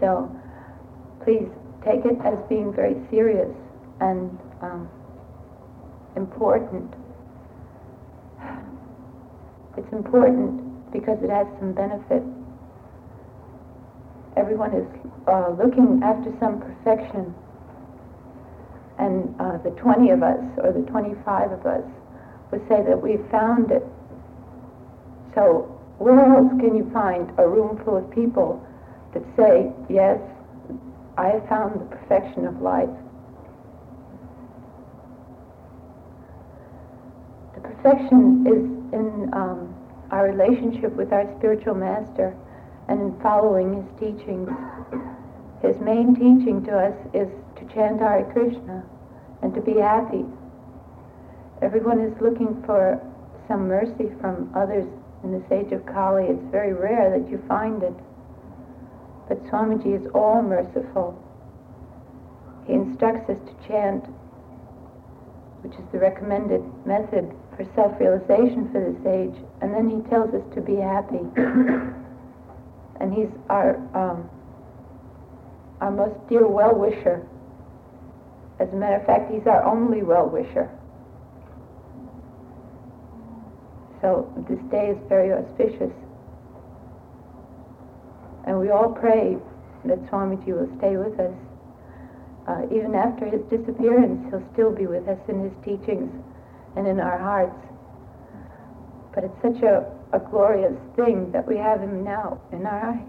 [0.00, 0.28] So
[1.22, 1.46] please
[1.86, 3.54] take it as being very serious
[4.00, 4.90] and um,
[6.16, 6.92] important.
[9.78, 12.24] It's important because it has some benefit
[14.36, 14.86] everyone is
[15.28, 17.34] uh, looking after some perfection.
[18.98, 21.84] And uh, the 20 of us, or the 25 of us,
[22.50, 23.82] would say that we've found it.
[25.34, 28.64] So where else can you find a room full of people
[29.14, 30.18] that say, yes,
[31.16, 32.88] I have found the perfection of life?
[37.54, 39.74] The perfection is in um,
[40.10, 42.36] our relationship with our spiritual master
[42.92, 44.50] and in following his teachings.
[45.64, 48.84] His main teaching to us is to chant Hare Krishna
[49.40, 50.26] and to be happy.
[51.62, 53.00] Everyone is looking for
[53.48, 54.84] some mercy from others
[55.24, 56.24] in this age of Kali.
[56.24, 57.96] It's very rare that you find it.
[59.26, 61.16] But Swamiji is all merciful.
[62.66, 64.04] He instructs us to chant,
[65.64, 70.44] which is the recommended method for self-realization for this age, and then he tells us
[70.54, 71.24] to be happy.
[73.00, 74.28] and he's our um,
[75.80, 77.26] our most dear well-wisher.
[78.60, 80.70] As a matter of fact, he's our only well-wisher.
[84.00, 85.92] So this day is very auspicious.
[88.46, 89.36] And we all pray
[89.84, 91.34] that Swamiji will stay with us.
[92.46, 96.10] Uh, even after his disappearance, he'll still be with us in his teachings
[96.76, 97.54] and in our hearts.
[99.14, 103.08] But it's such a, a glorious thing that we have him now in our eyes.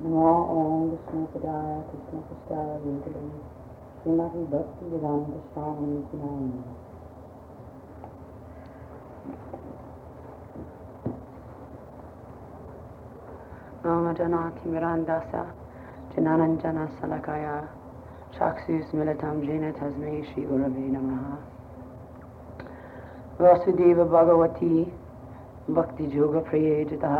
[0.00, 3.55] Now on the Shankaraya, Krishna
[4.05, 6.45] Shrimati भक्ति वेदांत स्वामी की नाम
[13.85, 15.43] नामजनातिमिरान्दसा
[16.13, 17.55] चिनानञ्जनशलकया
[18.37, 21.23] चाक्षुस्मिलितं येन तस्मै श्रीगुरवे नमः
[23.43, 24.73] Vasudev Bhagwati
[25.77, 27.17] भक्तियोगप्रयोजितः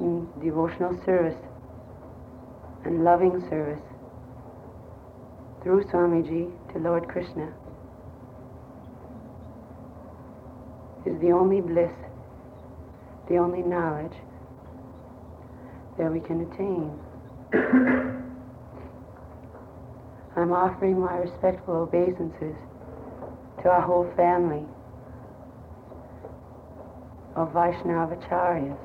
[0.00, 1.38] in devotional service
[2.84, 3.85] and loving service
[5.63, 7.53] through Swamiji to Lord Krishna
[11.05, 11.91] is the only bliss,
[13.29, 14.15] the only knowledge
[15.97, 16.91] that we can attain.
[20.35, 22.55] I'm offering my respectful obeisances
[23.63, 24.65] to our whole family
[27.35, 28.77] of Vaishnavacharyas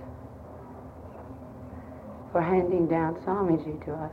[2.33, 4.13] for handing down Swamiji to us.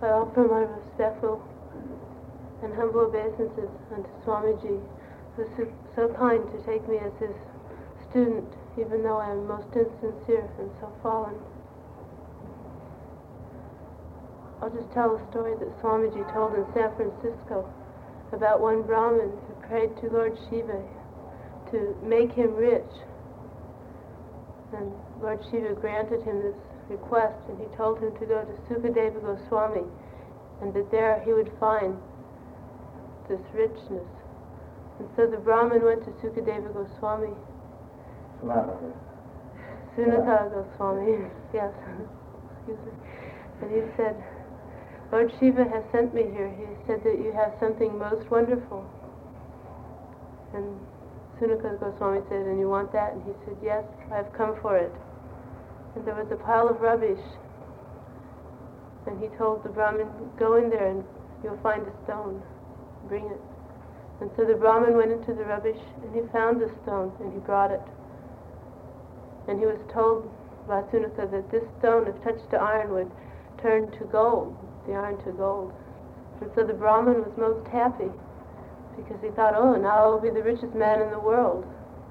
[0.00, 1.42] I offer my respectful
[2.62, 2.72] and
[3.38, 4.80] obeisances unto Swamiji,
[5.36, 7.36] who is so- so kind to take me as his
[8.10, 11.38] student, even though I am most insincere and so fallen.
[14.60, 17.64] I'll just tell a story that Swamiji told in San Francisco
[18.32, 20.82] about one Brahmin who prayed to Lord Shiva
[21.70, 22.92] to make him rich.
[24.72, 26.56] And Lord Shiva granted him this
[26.88, 29.86] request, and he told him to go to Sukadeva Goswami,
[30.60, 31.96] and that there he would find
[33.28, 34.08] this richness.
[34.98, 37.34] And so the Brahmin went to Sukadeva Goswami,
[39.96, 41.72] Sanatana Goswami, yes,
[42.56, 42.92] excuse me,
[43.62, 44.16] and he said,
[45.10, 46.48] Lord Shiva has sent me here.
[46.56, 48.84] He said that you have something most wonderful.
[50.54, 50.78] And
[51.40, 53.12] Sanatana Goswami said, and you want that?
[53.14, 54.92] And he said, yes, I've come for it.
[55.96, 57.22] And there was a pile of rubbish.
[59.06, 60.08] And he told the Brahmin,
[60.38, 61.04] go in there and
[61.42, 62.42] you'll find a stone.
[63.08, 63.40] Bring it.
[64.20, 67.38] And so the Brahmin went into the rubbish and he found the stone and he
[67.38, 67.80] brought it.
[69.46, 70.28] And he was told
[70.66, 73.10] by Sanatana that this stone, if touched to iron, would
[73.62, 74.56] turn to gold,
[74.86, 75.72] the iron to gold.
[76.40, 78.10] And so the Brahmin was most happy
[78.96, 81.64] because he thought, oh, now I'll be the richest man in the world.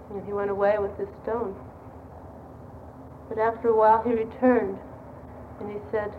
[0.09, 1.55] And he went away with this stone.
[3.29, 4.79] But after a while he returned
[5.59, 6.13] and he said,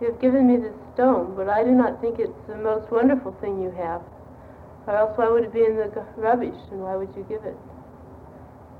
[0.00, 3.36] You have given me this stone, but I do not think it's the most wonderful
[3.40, 4.02] thing you have.
[4.86, 7.56] Or else why would it be in the rubbish and why would you give it?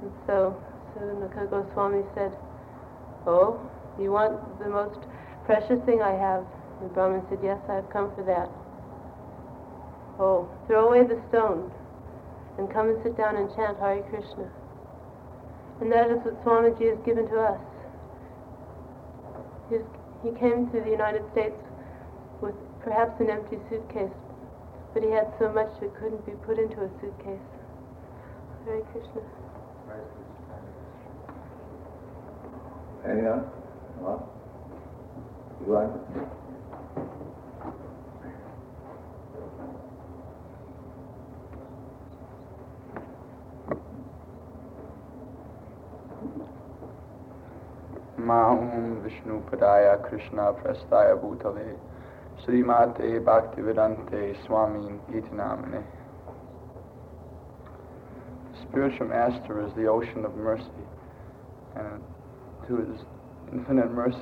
[0.02, 0.56] And so
[0.94, 2.32] Sanatana Goswami said,
[3.26, 3.58] Oh,
[3.98, 5.00] you want the most
[5.46, 6.44] precious thing I have?
[6.82, 8.50] The Brahmin said, Yes, I have come for that.
[10.20, 11.72] Oh, throw away the stone
[12.58, 14.48] and come and sit down and chant Hare Krishna.
[15.80, 17.60] And that is what Swamiji has given to us.
[20.22, 21.56] He came to the United States
[22.84, 24.12] perhaps an empty suitcase,
[24.92, 27.40] but he had so much it couldn't be put into a suitcase.
[28.66, 29.22] Hare Krishna.
[33.08, 33.40] Anyone?
[34.00, 34.20] What?
[35.66, 35.92] You want?
[48.18, 51.76] Maham Vishnu Padaya Krishna Preshthaya Bhutale
[52.44, 55.82] Srimate Bhaktivedanta Swami the
[58.68, 60.64] Spiritual master is the ocean of mercy,
[61.74, 62.02] and
[62.68, 63.00] to his
[63.50, 64.18] infinite mercy,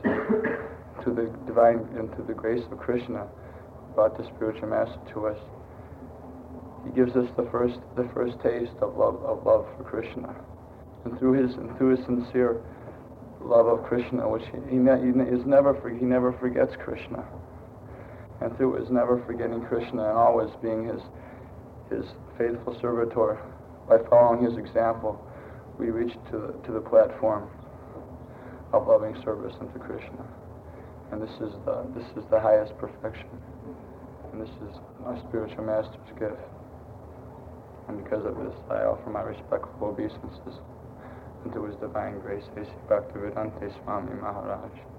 [1.03, 3.27] to the divine and to the grace of Krishna,
[3.97, 5.39] brought the spiritual master to us.
[6.85, 10.33] He gives us the first, the first taste of love, of love for Krishna,
[11.05, 12.63] and through his, and through his sincere
[13.41, 17.27] love of Krishna, which he, he, he is never, he never forgets Krishna
[18.43, 21.01] and through his never forgetting Krishna and always being his
[21.91, 22.07] his
[22.39, 23.39] faithful servitor,
[23.87, 25.21] by following his example,
[25.79, 27.51] we reach to the, to the platform
[28.73, 30.25] of loving service unto Krishna,
[31.11, 33.29] and this is the this is the highest perfection,
[34.33, 36.41] and this is our spiritual master's gift.
[37.89, 40.63] And because of this, I offer my respectful obeisances
[41.45, 42.71] unto His divine grace, A.C.
[42.89, 44.92] Bhaktivedanta Swami Maharaj.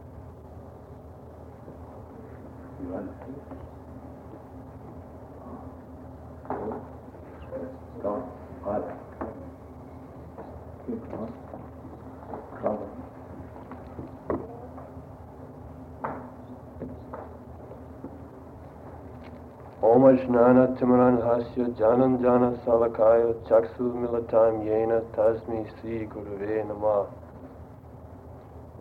[19.81, 27.07] Omaj Nana Timran Hasya Janan Jana Salakaya Chaksu Milatam Yena Tasmi Sri Guruve Namah.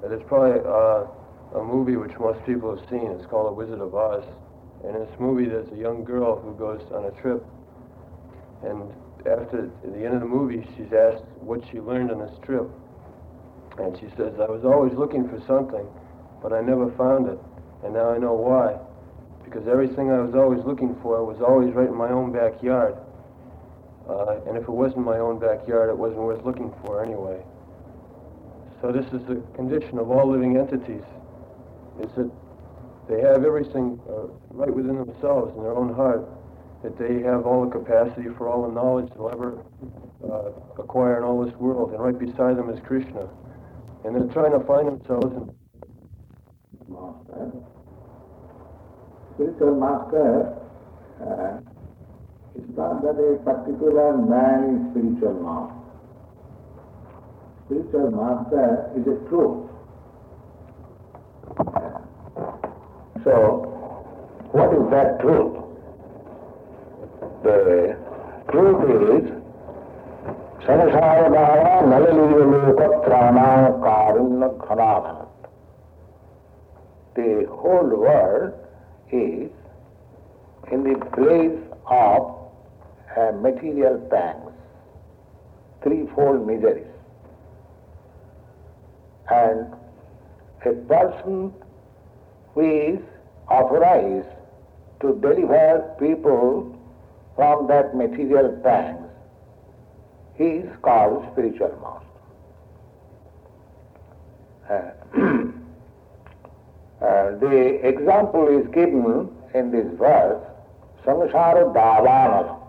[0.03, 0.61] Let us pray.
[0.66, 1.22] Uh,
[1.55, 3.11] a movie which most people have seen.
[3.12, 4.24] It's called The Wizard of Oz.
[4.84, 7.44] And in this movie, there's a young girl who goes on a trip.
[8.64, 8.90] And
[9.20, 12.68] after the end of the movie, she's asked what she learned on this trip.
[13.78, 15.86] And she says, I was always looking for something,
[16.42, 17.38] but I never found it.
[17.84, 18.78] And now I know why
[19.53, 22.96] because everything I was always looking for was always right in my own backyard.
[24.09, 27.38] Uh, and if it wasn't my own backyard, it wasn't worth looking for anyway.
[28.80, 31.05] So this is the condition of all living entities,
[32.01, 32.30] is that
[33.09, 36.26] they have everything uh, right within themselves, in their own heart,
[36.82, 39.62] that they have all the capacity for all the knowledge they'll ever
[40.24, 43.28] uh, acquire in all this world, and right beside them is Krishna.
[44.05, 45.53] And they're trying to find themselves in
[49.34, 50.55] spiritual master,
[51.20, 51.59] uh,
[52.55, 55.78] it's not that a particular man is spiritual master.
[57.66, 59.68] Spiritual master is a truth.
[63.24, 63.34] So,
[64.51, 65.55] what is that truth?
[67.43, 67.97] The
[68.51, 69.26] truth is
[70.68, 73.38] ಸಂಸಾರದಾರ ನಲಲಿರುಲೋಕತ್ರಾಣ
[73.86, 75.24] Karunya ಘನಾನಂತ
[77.20, 78.53] The whole world
[79.20, 79.51] is
[80.74, 81.62] in the place
[82.08, 82.18] of
[83.18, 84.51] uh, material pangs,
[85.84, 86.93] threefold miseries.
[89.41, 89.60] And
[90.66, 91.38] a person
[92.53, 92.99] who is
[93.49, 94.28] authorized
[95.01, 96.78] to deliver people
[97.36, 99.09] from that material pangs,
[100.36, 102.09] he is called spiritual master.
[105.14, 105.49] Uh,
[107.03, 110.40] Uh, the example is given in this verse,
[111.05, 112.61] Samsara Davanala.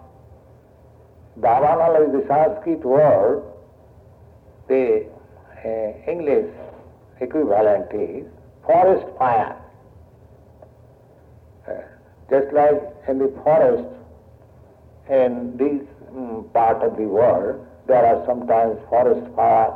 [1.39, 3.43] Davanala is the Sanskrit word,
[4.67, 5.05] the
[5.63, 6.49] uh, English
[7.21, 8.25] equivalent is
[8.65, 9.55] forest fire.
[12.29, 13.87] Just like in the forest,
[15.09, 15.85] in this
[16.15, 19.73] um, part of the world, there are sometimes forest fire,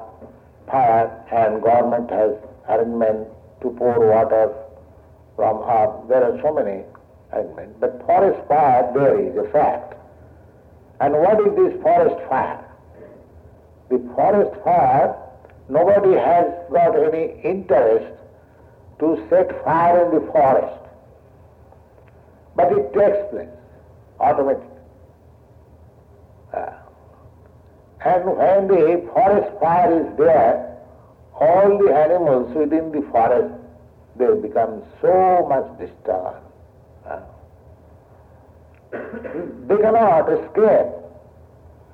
[0.66, 2.32] fire and government has
[2.70, 3.28] arrangement
[3.62, 4.54] to pour water
[5.36, 6.08] from up.
[6.08, 6.84] There are so many
[7.34, 7.76] arrangements.
[7.80, 9.96] But forest fire, there is a fact.
[11.00, 12.64] And what is this forest fire?
[13.90, 15.16] The forest fire,
[15.70, 18.14] nobody has got any interest
[19.00, 20.87] to set fire in the forest.
[22.58, 23.48] But it takes place
[24.20, 24.68] automatically.
[26.52, 26.74] Uh,
[28.04, 30.78] and when the forest fire is there,
[31.40, 33.54] all the animals within the forest,
[34.16, 36.44] they become so much disturbed.
[37.06, 37.20] Uh,
[39.68, 40.88] they cannot escape.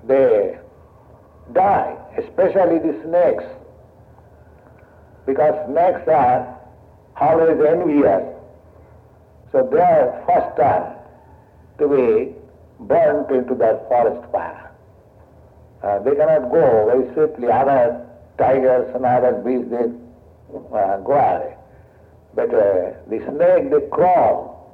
[0.08, 0.58] They
[1.52, 3.44] die, especially the snakes,
[5.26, 6.58] because snakes are
[7.20, 8.33] always envious.
[9.54, 10.98] So they are first time
[11.78, 12.34] to be
[12.80, 14.72] burnt into that forest fire.
[15.84, 17.52] Uh, they cannot go very swiftly.
[17.52, 18.04] Other
[18.40, 19.86] tigers and other beasts, they
[20.76, 21.56] uh, go away.
[22.34, 24.74] But uh, the snake, they crawl.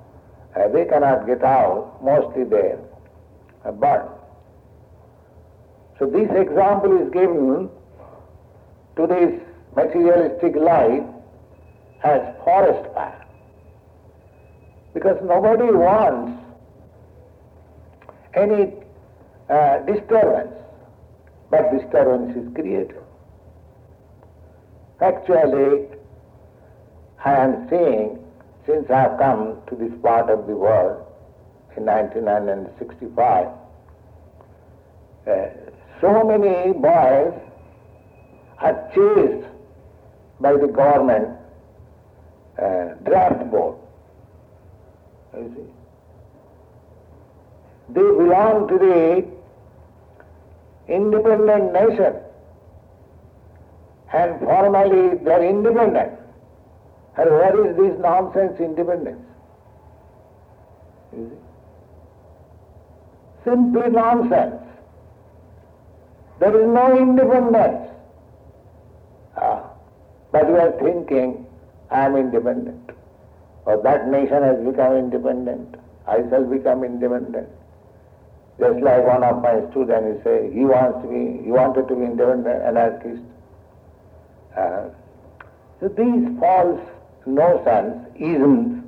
[0.56, 2.00] Uh, they cannot get out.
[2.02, 2.76] Mostly they
[3.66, 4.08] are burn.
[6.00, 7.70] So this example is given
[8.96, 9.42] to this
[9.76, 11.04] materialistic life
[12.06, 13.26] as forest fire.
[14.94, 16.42] Because nobody wants
[18.34, 18.74] any
[19.50, 20.54] uh, disturbance,
[21.50, 23.02] but disturbance is created.
[25.02, 25.88] Actually,
[27.24, 28.20] I am seeing,
[28.66, 31.06] since I have come to this part of the world
[31.78, 33.48] in 1965,
[35.28, 35.50] uh,
[36.02, 37.34] so many boys
[38.60, 39.48] are chased
[40.40, 41.30] by the government
[42.62, 43.78] uh, draft board.
[45.40, 45.68] You see.
[47.94, 49.26] They belong to the
[50.94, 52.16] independent nation
[54.14, 56.14] and formally they are independent.
[57.18, 59.24] And what is this nonsense independence?
[61.16, 61.36] You see?
[63.50, 64.62] Simply nonsense.
[66.40, 67.90] There is no independence.
[69.38, 69.70] Ah,
[70.32, 71.46] but we are thinking,
[71.92, 72.92] I am independent.
[73.78, 75.76] That nation has become independent.
[76.08, 77.50] I shall become independent.
[78.60, 81.96] Just like one of my students, he say he wants to be, he wanted to
[81.96, 83.22] be independent anarchist.
[84.58, 84.90] Uh,
[85.80, 86.82] so these false
[87.26, 88.84] notions, isms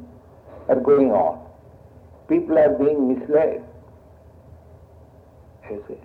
[0.68, 1.40] are going on.
[2.28, 3.64] People are being misled.
[5.70, 5.96] You see.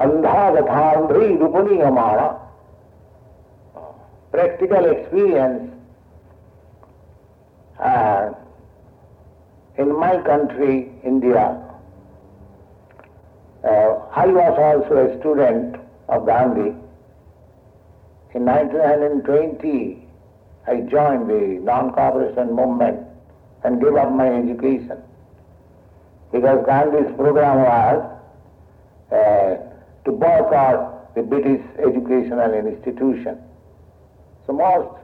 [0.00, 2.40] Andhagathandri Rupaniyamana.
[4.30, 5.72] Practical experience
[7.86, 8.34] uh,
[9.78, 11.62] in my country, India,
[13.62, 13.90] uh,
[14.22, 15.76] I was also a student
[16.08, 16.74] of Gandhi.
[18.34, 20.08] In 1920,
[20.66, 23.06] I joined the non-cooperation movement
[23.62, 24.98] and gave up my education
[26.32, 28.18] because Gandhi's program was
[29.12, 29.56] uh,
[30.04, 33.38] to boycott the British educational institution.
[34.46, 34.98] So most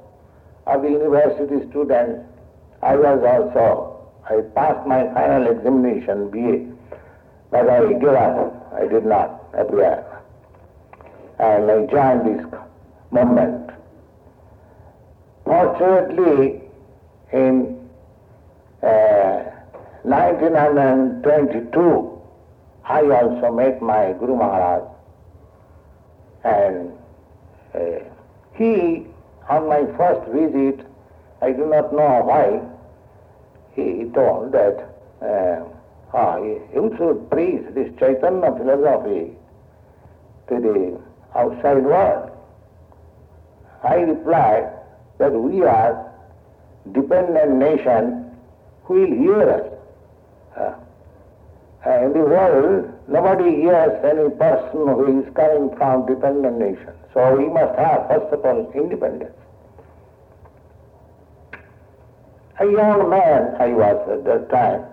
[0.67, 2.32] of the university students,
[2.83, 6.67] I was also, I passed my final examination, BA,
[7.51, 8.73] but I gave up.
[8.75, 10.05] I did not appear.
[11.39, 12.45] And I joined this
[13.13, 13.71] movement.
[15.45, 16.61] Fortunately,
[17.33, 17.79] in
[18.83, 19.45] uh,
[20.03, 22.21] 1922,
[22.85, 24.83] I also met my Guru Maharaj.
[26.45, 26.91] And
[27.75, 28.01] uh,
[28.55, 29.07] he,
[29.49, 30.85] on my first visit,
[31.41, 32.61] I do not know why,
[33.75, 34.89] he told that
[35.23, 35.65] uh,
[36.13, 39.33] ah, you should preach this Chaitanya philosophy
[40.49, 41.01] to the
[41.35, 42.31] outside world.
[43.83, 44.71] I replied
[45.19, 46.13] that we are
[46.93, 48.31] dependent nation
[48.85, 49.69] who will hear us.
[50.57, 50.75] Uh,
[52.05, 56.93] in the world, nobody hears any person who is coming from dependent nation.
[57.13, 59.35] So we must have, first of all, independence.
[62.63, 64.85] A young man I was at that time,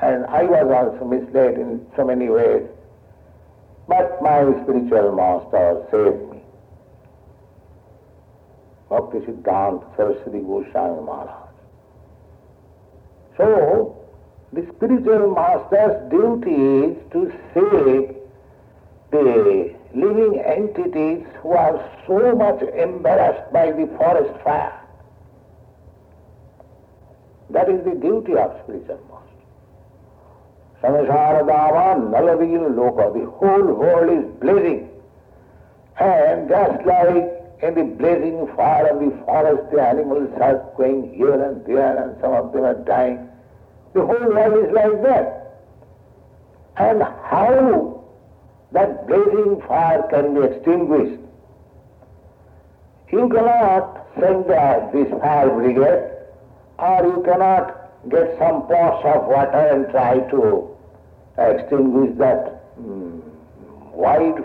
[0.00, 2.68] and I was also misled in so many ways,
[3.88, 6.40] but my spiritual master saved me.
[8.88, 11.50] Bhakti Siddhanta Saraswati Goswami Maharaj.
[13.36, 13.96] So,
[14.52, 18.14] the spiritual master's duty is to save
[19.10, 24.87] the living entities who are so much embarrassed by the forest fire.
[27.50, 29.28] That is the duty of spiritual master.
[30.82, 34.90] Samsara Nalavil Loka, the whole world is blazing.
[35.98, 41.42] And just like in the blazing fire of the forest, the animals are going here
[41.42, 43.28] and there and some of them are dying.
[43.94, 45.34] The whole world is like that.
[46.76, 48.04] And how
[48.72, 51.20] that blazing fire can be extinguished?
[53.10, 56.17] You cannot send out this fire brigade
[56.78, 60.76] or you cannot get some pots of water and try to
[61.38, 63.20] extinguish that mm,
[63.92, 64.44] wide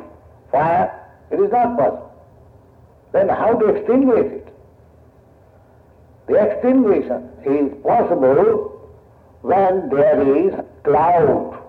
[0.52, 1.00] fire.
[1.32, 2.12] It is not possible.
[3.12, 4.48] Then how to extinguish it?
[6.28, 8.92] The extinguishing is possible
[9.42, 10.54] when there is
[10.84, 11.62] cloud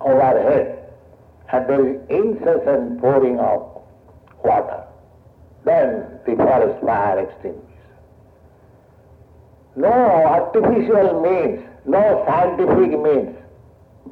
[0.00, 0.92] overhead
[1.52, 3.82] and there is incessant pouring of
[4.44, 4.84] water.
[5.64, 7.65] Then the forest fire extinguishes.
[9.76, 13.36] No artificial means, no scientific means.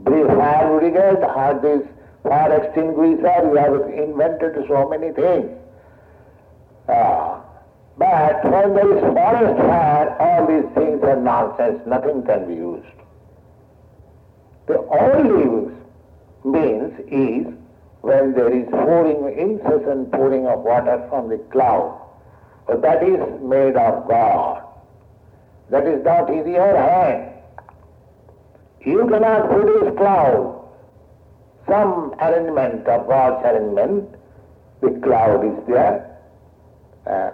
[0.05, 1.89] The fire brigade or this
[2.23, 5.51] fire extinguisher, we have invented so many things.
[6.87, 7.41] Uh,
[7.97, 12.85] but when there is forest fire, all these things are nonsense, nothing can be used.
[14.67, 15.73] The only use
[16.45, 17.55] means is
[18.03, 22.01] when there is pouring, incessant pouring of water from the cloud.
[22.67, 24.63] But that is made of God.
[25.71, 27.31] That is not in your hand.
[28.85, 30.61] You cannot produce cloud.
[31.67, 34.11] Some arrangement of God's arrangement,
[34.83, 36.19] the cloud is there.
[37.07, 37.31] uh.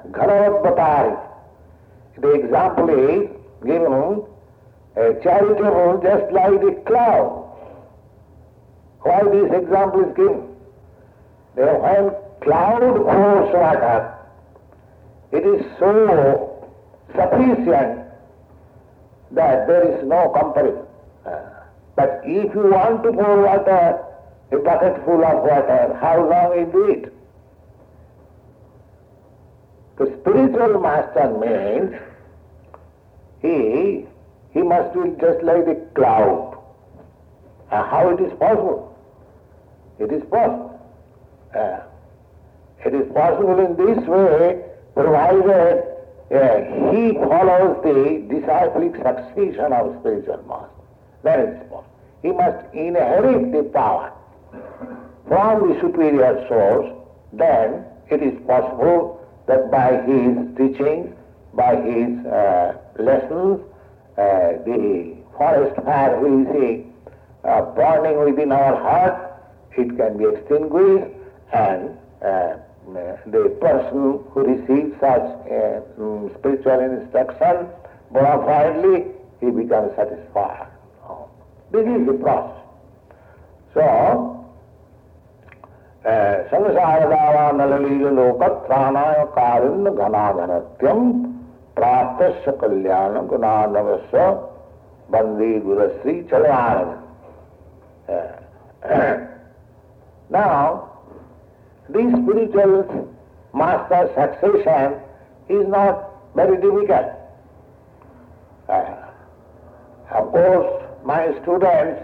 [2.19, 3.31] The example is
[3.65, 4.23] given
[4.97, 7.47] a charitable just like the cloud.
[9.03, 10.57] Why this example is given?
[11.57, 12.11] That when
[12.43, 14.15] cloud pours water,
[15.33, 16.69] it is so
[17.15, 18.00] sufficient
[19.33, 20.87] that there is no comparison.
[21.25, 21.41] Uh,
[21.97, 24.05] but if you want to pour water,
[24.53, 27.13] a bucket full of water, how long do it?
[29.99, 31.95] The spiritual master means
[33.43, 34.07] he
[34.53, 36.59] he must be just like the cloud.
[37.71, 38.99] Uh, how it is possible?
[39.99, 40.81] It is possible.
[41.55, 41.81] Uh,
[42.85, 44.65] it is possible in this way,
[44.95, 45.90] provided
[46.31, 50.71] he follows the disciplic succession of spiritual master.
[51.25, 51.85] That is possible.
[52.23, 54.13] He must inherit the power
[55.27, 56.93] from the superior source.
[57.33, 61.15] Then it is possible that by his teachings,
[61.55, 63.61] by his uh, lessons,
[64.17, 66.87] uh, the forest fire we see
[67.45, 69.33] uh, burning within our heart,
[69.77, 71.11] it can be extinguished
[71.53, 72.57] and uh,
[73.26, 77.68] the person who receives such uh, mm, spiritual instruction
[78.12, 79.06] bona fidely,
[79.42, 80.68] he becomes satisfied.
[81.72, 82.62] This is the process.
[83.74, 84.32] So,
[86.52, 91.00] संसारदावानललीलोकत्राणाय कारिन्न घनाघनत्यम
[91.76, 94.18] प्राप्त कल्याण गुणानवस्व
[95.12, 96.88] बंदी गुरश्री चलयान
[100.30, 100.89] Now,
[101.93, 103.15] this spiritual
[103.55, 105.01] master succession
[105.49, 107.07] is not very difficult.
[108.69, 109.11] Uh,
[110.13, 112.03] of course, my students,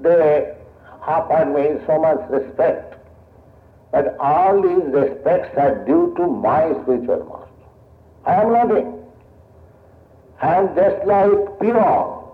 [0.00, 0.54] they
[1.02, 2.94] offer me so much respect.
[3.92, 7.48] But all these respects are due to my spiritual master.
[8.26, 9.04] I am nothing.
[10.40, 12.24] I am just like peon.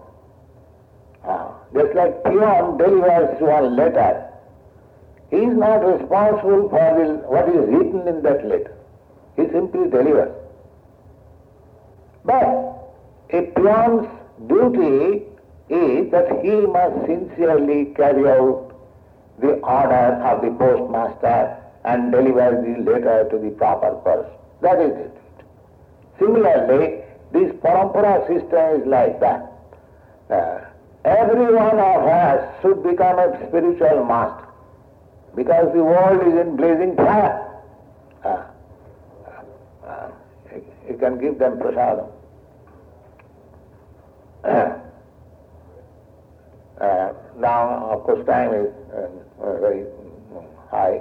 [1.26, 4.33] Uh, just like peon delivers one letter.
[5.34, 8.76] He is not responsible for the, what is written in that letter.
[9.34, 10.32] He simply delivers.
[12.24, 12.46] But
[13.30, 14.06] a peon's
[14.46, 15.24] duty
[15.68, 18.78] is that he must sincerely carry out
[19.40, 24.30] the order of the postmaster and deliver the letter to the proper person.
[24.62, 25.16] That is it.
[26.20, 29.50] Similarly, this parampara system is like that.
[30.30, 30.60] Uh,
[31.04, 34.43] every one of us should become a spiritual master
[35.34, 37.62] because the world is in blazing fire.
[38.24, 38.42] Uh,
[39.86, 40.08] uh
[40.88, 42.08] you can give them prasadam.
[46.80, 49.06] Uh, now, of course, time is uh,
[49.42, 49.84] uh, very
[50.70, 51.00] high.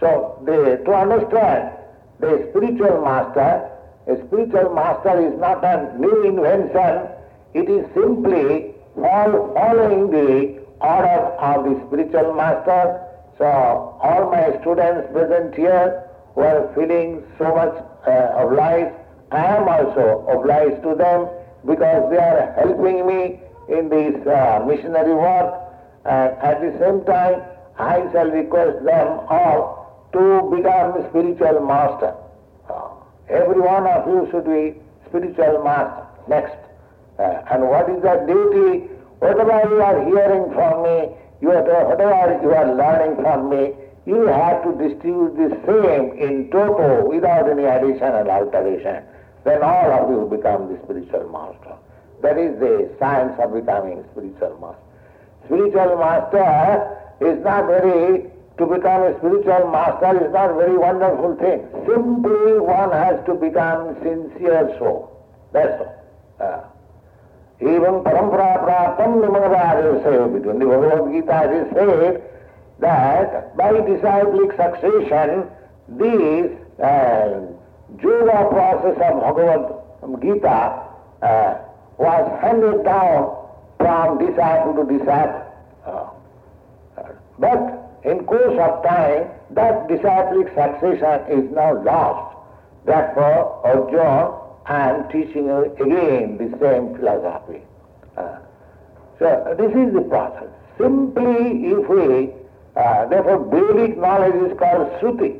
[0.00, 1.72] So, to understand
[2.20, 3.70] the spiritual master,
[4.06, 7.08] a spiritual master is not a new invention,
[7.54, 13.00] it is simply following the order of the spiritual master.
[13.42, 17.74] So, all my students present here who are feeling so much
[18.06, 18.94] uh, obliged,
[19.32, 21.26] I am also obliged to them
[21.66, 25.58] because they are helping me in this uh, missionary work
[26.04, 27.42] and at the same time
[27.80, 32.14] I shall request them all to become spiritual master.
[32.70, 32.94] Uh,
[33.28, 34.78] every one of you should be
[35.08, 36.06] spiritual master.
[36.28, 36.54] Next.
[37.18, 38.86] Uh, and what is the duty?
[39.18, 43.74] Whatever you are hearing from me, you are, whatever you are learning from me,
[44.06, 49.02] you have to distribute the same in toto without any addition and alteration.
[49.44, 51.74] Then all of you become the spiritual master.
[52.22, 54.86] That is the science of becoming spiritual master.
[55.46, 61.66] Spiritual master is not very, to become a spiritual master is not very wonderful thing.
[61.86, 65.10] Simply one has to become sincere soul.
[65.52, 65.98] That's all.
[66.38, 66.60] Uh,
[67.62, 72.22] even parampara praptam nimanavadesaya between the Bhagavad Gita it is said
[72.80, 75.46] that by disciplic succession
[75.88, 76.50] these
[76.82, 77.46] uh,
[78.02, 79.62] yoga process of Bhagavad
[80.20, 80.58] Gita
[81.22, 81.54] uh,
[81.98, 83.36] was handed down
[83.78, 85.42] from disciple to disciple.
[85.86, 86.08] Uh,
[87.38, 92.36] but in course of time, that disciplic succession is now lost.
[92.84, 97.60] Therefore, Arjuna, Am teaching again the same philosophy.
[98.16, 98.38] Uh,
[99.18, 100.48] so this is the process.
[100.78, 102.30] Simply if we,
[102.76, 105.38] uh, therefore Vedic knowledge is called Shruti.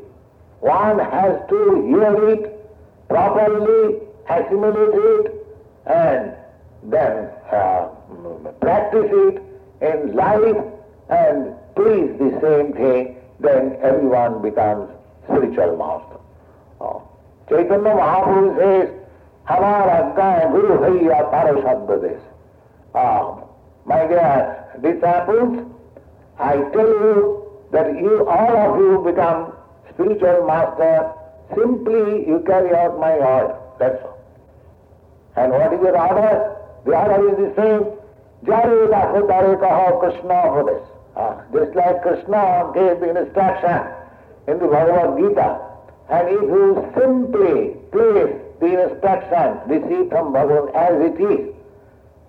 [0.61, 3.99] One has to hear it properly,
[4.29, 5.47] assimilate it,
[5.87, 6.33] and
[6.85, 7.89] then uh,
[8.61, 9.43] practice it
[9.83, 10.57] in life
[11.11, 14.91] and please the same thing, then everyone becomes
[15.25, 16.21] spiritual master.
[16.81, 17.03] Oh.
[17.49, 19.02] Chaitanya Mahaprabhu says,
[19.45, 22.21] Hamar Agga Guru Bhaiya Parashabdades.
[22.95, 23.39] Ah,
[23.85, 25.67] my dear disciples,
[26.39, 29.53] I tell you that you, all of you become
[29.93, 31.13] spiritual master,
[31.57, 33.57] simply you carry out my order.
[33.79, 34.19] That's all.
[35.37, 36.57] And what is your order?
[36.85, 37.99] The order is the same.
[38.45, 40.87] Jare Dakho Dare Kaho Krishna Hodes.
[41.17, 43.81] Ah, just like Krishna gave instruction
[44.47, 45.61] in the Bhagavad Gita.
[46.11, 51.53] And if you simply place the instruction received from Bhagavad as it is,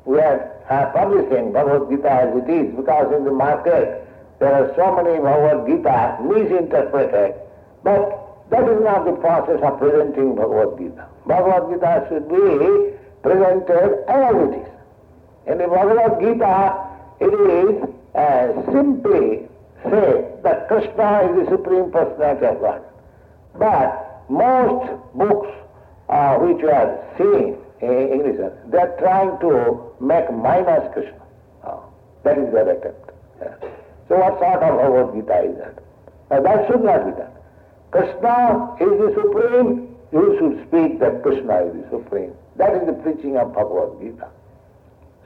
[0.05, 4.01] we are uh, publishing Bhagavad Gita as it is because in the market
[4.39, 7.35] there are so many Bhagavad Gita misinterpreted.
[7.83, 11.05] But that is not the process of presenting Bhagavad Gita.
[11.27, 14.69] Bhagavad Gita should be presented as it is.
[15.45, 16.57] In the Bhagavad Gita,
[17.21, 19.45] it is uh, simply
[19.85, 22.81] say that Krishna is the Supreme Personality of God.
[23.59, 25.62] But most books
[26.13, 28.37] uh, which are seeing in English,
[28.69, 29.51] they are trying to
[29.99, 31.23] make minus Krishna.
[31.63, 31.79] Uh,
[32.23, 33.09] that is their attempt.
[33.41, 33.55] Yeah.
[34.07, 35.75] So what sort of Bhagavad Gita is that?
[36.29, 37.33] Uh, that should not be done.
[37.91, 42.33] Krishna is the Supreme, you should speak that Krishna is the Supreme.
[42.57, 44.29] That is the preaching of Bhagavad Gita.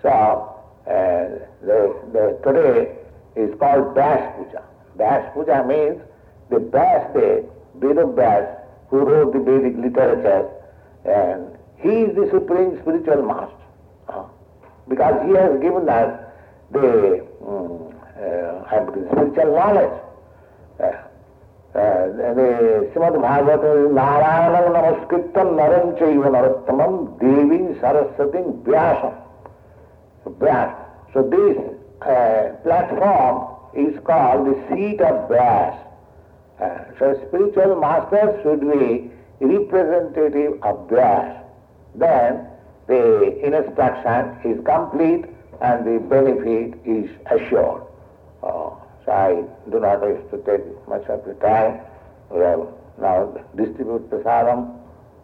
[0.01, 1.80] So, uh, the,
[2.15, 2.95] the, today
[3.35, 4.64] is called Vyas Puja.
[4.97, 6.01] Vyas Puja means
[6.49, 7.43] the Vyas day,
[7.76, 8.47] Veda Vyas,
[8.89, 10.49] who wrote the Vedic literature,
[11.06, 13.54] and he is the supreme spiritual master.
[14.09, 14.24] Uh,
[14.88, 16.20] because he has given us
[16.70, 20.00] the, um, uh, spiritual knowledge.
[20.80, 20.92] Uh,
[21.74, 23.62] Shrimad Bhagavat
[23.96, 26.80] Narayan नमस्कृत नरम चैव नरोत्तम
[27.22, 30.80] देवी सरस्वती व्यासम व्यास
[31.14, 31.59] so this
[32.02, 33.40] uh, platform
[33.74, 35.76] is called the seat of Vyas.
[36.59, 41.43] Uh, so spiritual masters should be representative of Vyas.
[41.95, 42.47] Then
[42.88, 45.26] the instruction is complete
[45.61, 47.84] and the benefit is assured.
[48.43, 48.72] Uh,
[49.05, 51.81] so I do not wish to take much of the time.
[52.30, 52.68] We have
[52.99, 54.77] now distribute prasadam.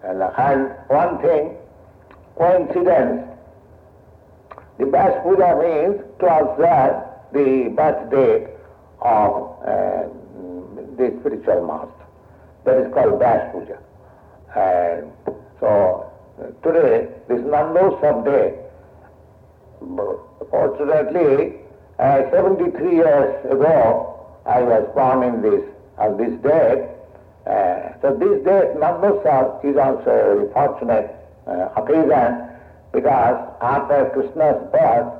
[0.04, 1.56] And, and one thing,
[2.36, 3.30] coincidence.
[4.78, 8.48] The Vyas Puja means to observe the birthday
[9.02, 10.08] of uh,
[10.98, 12.06] the spiritual master.
[12.66, 13.78] That is called Vyas Puja.
[14.56, 15.12] And
[15.60, 16.12] so
[16.64, 18.60] today, this Nandosam day,
[20.50, 21.56] fortunately,
[22.00, 24.10] uh, 73 years ago,
[24.46, 25.64] I was born in this,
[25.98, 26.90] on this day.
[27.46, 31.16] Uh, so this day, Nandosam is also a fortunate
[31.48, 32.50] uh, occasion
[32.94, 35.14] because after Krishna's birth,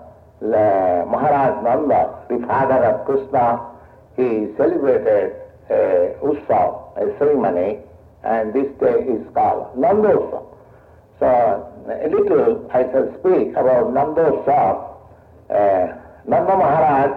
[0.44, 3.74] uh, Maharaj Nanda, the father of Krishna,
[4.16, 5.36] he celebrated
[5.70, 7.80] a Utsav, a ceremony,
[8.24, 10.46] and this day is called Nandosam.
[11.20, 11.28] So
[11.88, 14.90] a little I shall speak about Nandosam.
[15.50, 17.12] Uh, Nanda Maharaj,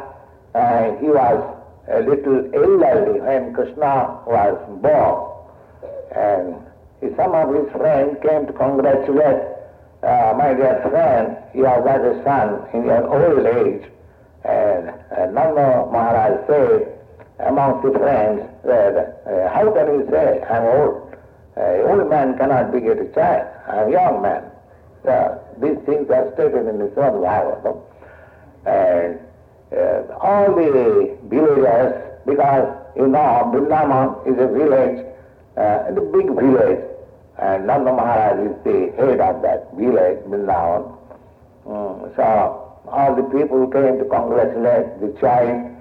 [0.55, 1.57] uh, he was
[1.89, 5.33] a little elderly when Krishna was born.
[6.15, 6.57] And
[7.01, 9.57] he, some of his friends came to congratulate
[10.03, 13.83] uh, my dear friend, you have got a son in your old age.
[14.45, 16.96] And uh, Nanda Maharaj said
[17.41, 21.15] amongst the friends that, uh, how can you say I'm old?
[21.57, 23.47] Uh, old man cannot beget a child.
[23.69, 24.51] I'm a young man.
[25.05, 27.81] So these things are stated in the Srimad Bhagavatam.
[28.67, 29.21] And
[29.73, 31.95] uh, all the villagers,
[32.27, 35.07] because you know Vrindavan is a village,
[35.57, 36.85] uh, a big village,
[37.39, 40.97] and Nanda Maharaj is the head of that village, Vrindavan.
[41.67, 45.76] Mm, so all the people came to congratulate the child,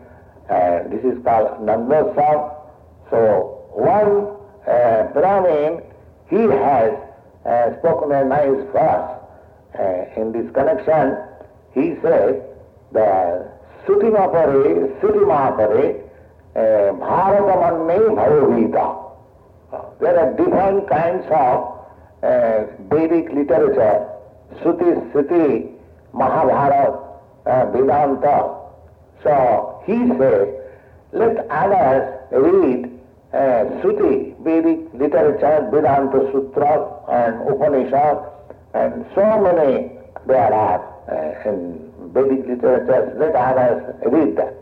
[0.49, 2.53] and this is called Nandosam.
[3.09, 4.35] So one
[4.67, 5.81] uh, Brahmin,
[6.29, 6.93] he has
[7.45, 9.19] uh, spoken a nice verse
[9.79, 11.17] uh, in this connection.
[11.73, 12.41] He said,
[12.91, 13.51] the
[13.85, 16.01] Sutimapare, Sutimapare,
[16.55, 19.01] Bharatamanne Bhavavita.
[19.99, 21.75] There are different kinds of
[22.23, 24.07] uh, Vedic literature,
[24.63, 25.71] Suti, Sruti,
[26.13, 26.97] Mahabharata,
[27.45, 28.55] uh, Vedanta.
[29.23, 30.61] So he said,
[31.11, 32.91] let others read
[33.33, 38.17] uh, Sruti, Vedic literature, Vedanta Sutra and Upanishad,
[38.73, 39.91] and so many
[40.27, 44.55] there are uh, in Vedic literature, let others read that.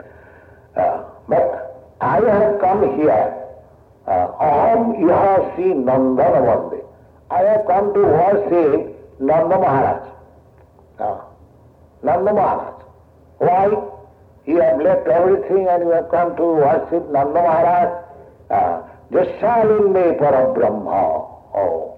[0.75, 3.43] Uh, but I have come here
[4.07, 6.83] Aham Iha Si Nandana Vande.
[7.31, 10.09] I have come to worship Nanda Maharaj.
[10.99, 11.21] Uh,
[12.03, 12.83] Nanda Maharaj.
[13.37, 13.92] Why?
[14.45, 18.03] You have left everything and he have come to worship Nanda Maharaj.
[19.11, 21.27] Jashalin me para Brahma.
[21.55, 21.97] Oh.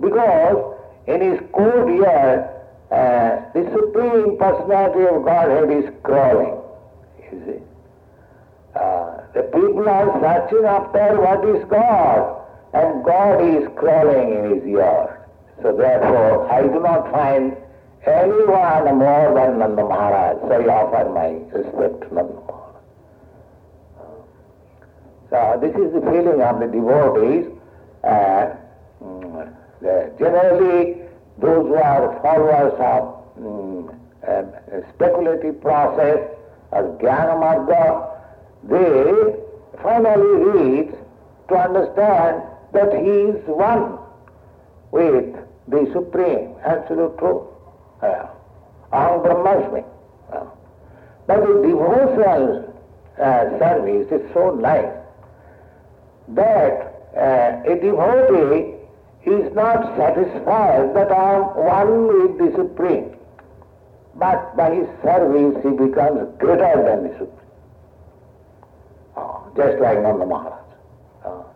[0.00, 0.74] Because
[1.06, 2.50] in his court here,
[2.90, 6.56] uh, the Supreme Personality of Godhead is crawling.
[7.30, 7.62] You see.
[8.74, 12.42] Uh, the people are searching after what is God,
[12.72, 15.20] and God is crawling in his yard.
[15.62, 17.56] So therefore, I do not find
[18.06, 20.38] anyone more than Nanda Maharaj.
[20.40, 22.58] So I offer my respect to Nanda Maharaj.
[25.30, 27.46] So this is the feeling of the devotees.
[28.02, 28.54] Uh,
[29.02, 31.02] mm, generally,
[31.38, 33.18] those who are followers of
[34.26, 34.42] uh,
[34.94, 36.18] speculative process
[36.72, 38.14] or jnana
[38.64, 39.34] they
[39.82, 40.94] finally reach
[41.48, 42.42] to understand
[42.72, 43.98] that he is one
[44.90, 45.34] with
[45.68, 47.42] the Supreme Absolute Truth.
[49.18, 49.84] Brahmasmi.
[50.32, 50.44] Uh,
[51.26, 52.74] but the devotional
[53.20, 54.94] uh, service is so nice
[56.28, 58.74] that uh, a devotee
[59.24, 63.16] is not satisfied that I am one with the Supreme,
[64.14, 67.32] but by his service he becomes greater than the Supreme.
[69.16, 70.62] Oh, just like Nanda Maharaj.
[71.24, 71.46] Oh.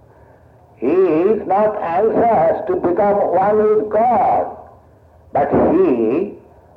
[0.76, 4.56] He is not anxious to become one with God,
[5.32, 6.34] but he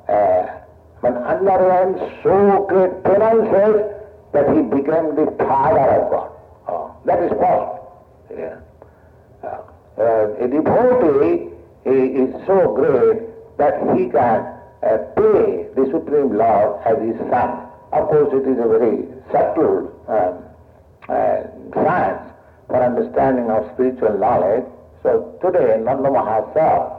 [0.08, 0.46] uh,
[1.00, 3.92] when underwent so great penances
[4.32, 6.30] that he became the father of God.
[6.68, 8.04] Oh, that is possible.
[8.30, 8.58] Yeah.
[9.42, 9.60] Uh,
[9.98, 11.50] uh, a devotee
[11.84, 13.22] he is so great
[13.58, 14.40] that he can
[14.82, 17.62] uh, pay the Supreme Lord as his son.
[17.92, 20.42] Of course, it is a very subtle um,
[21.08, 22.32] uh, science
[22.66, 24.64] for understanding of spiritual knowledge.
[25.02, 26.95] So today, Nanda Mahasaya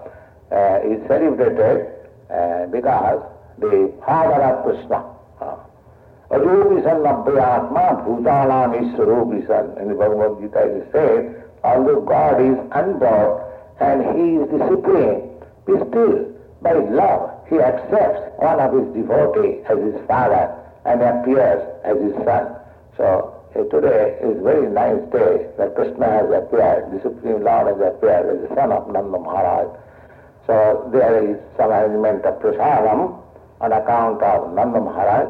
[0.52, 1.88] uh, is celebrated
[2.30, 3.24] uh, because
[3.60, 5.18] the father of Krishna.
[6.30, 9.78] Arupi san Nabhyatma Bhutanam Iswarupi san.
[9.82, 13.44] In the Bhagavad Gita it is said, although God is unborn
[13.80, 15.24] and He is the Supreme,
[15.64, 20.52] still, by love, He accepts one of His devotees as His father
[20.86, 22.56] and appears as His son.
[22.98, 27.72] So uh, today is a very nice day that Krishna has appeared, the Supreme Lord
[27.72, 29.70] has appeared as the son of Nanda Maharaj.
[30.48, 33.22] So there is some arrangement of prasadam
[33.60, 35.28] on account of Nanda Maharaj,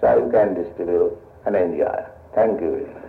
[0.00, 2.02] so you can distribute and enjoy.
[2.34, 3.02] Thank you very much.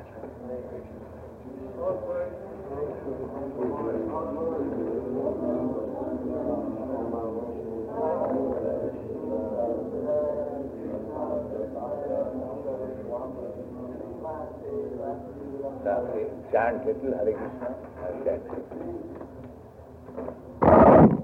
[16.52, 17.70] Chant little Hare Krishna.
[18.02, 18.20] I'll
[21.04, 21.15] chant.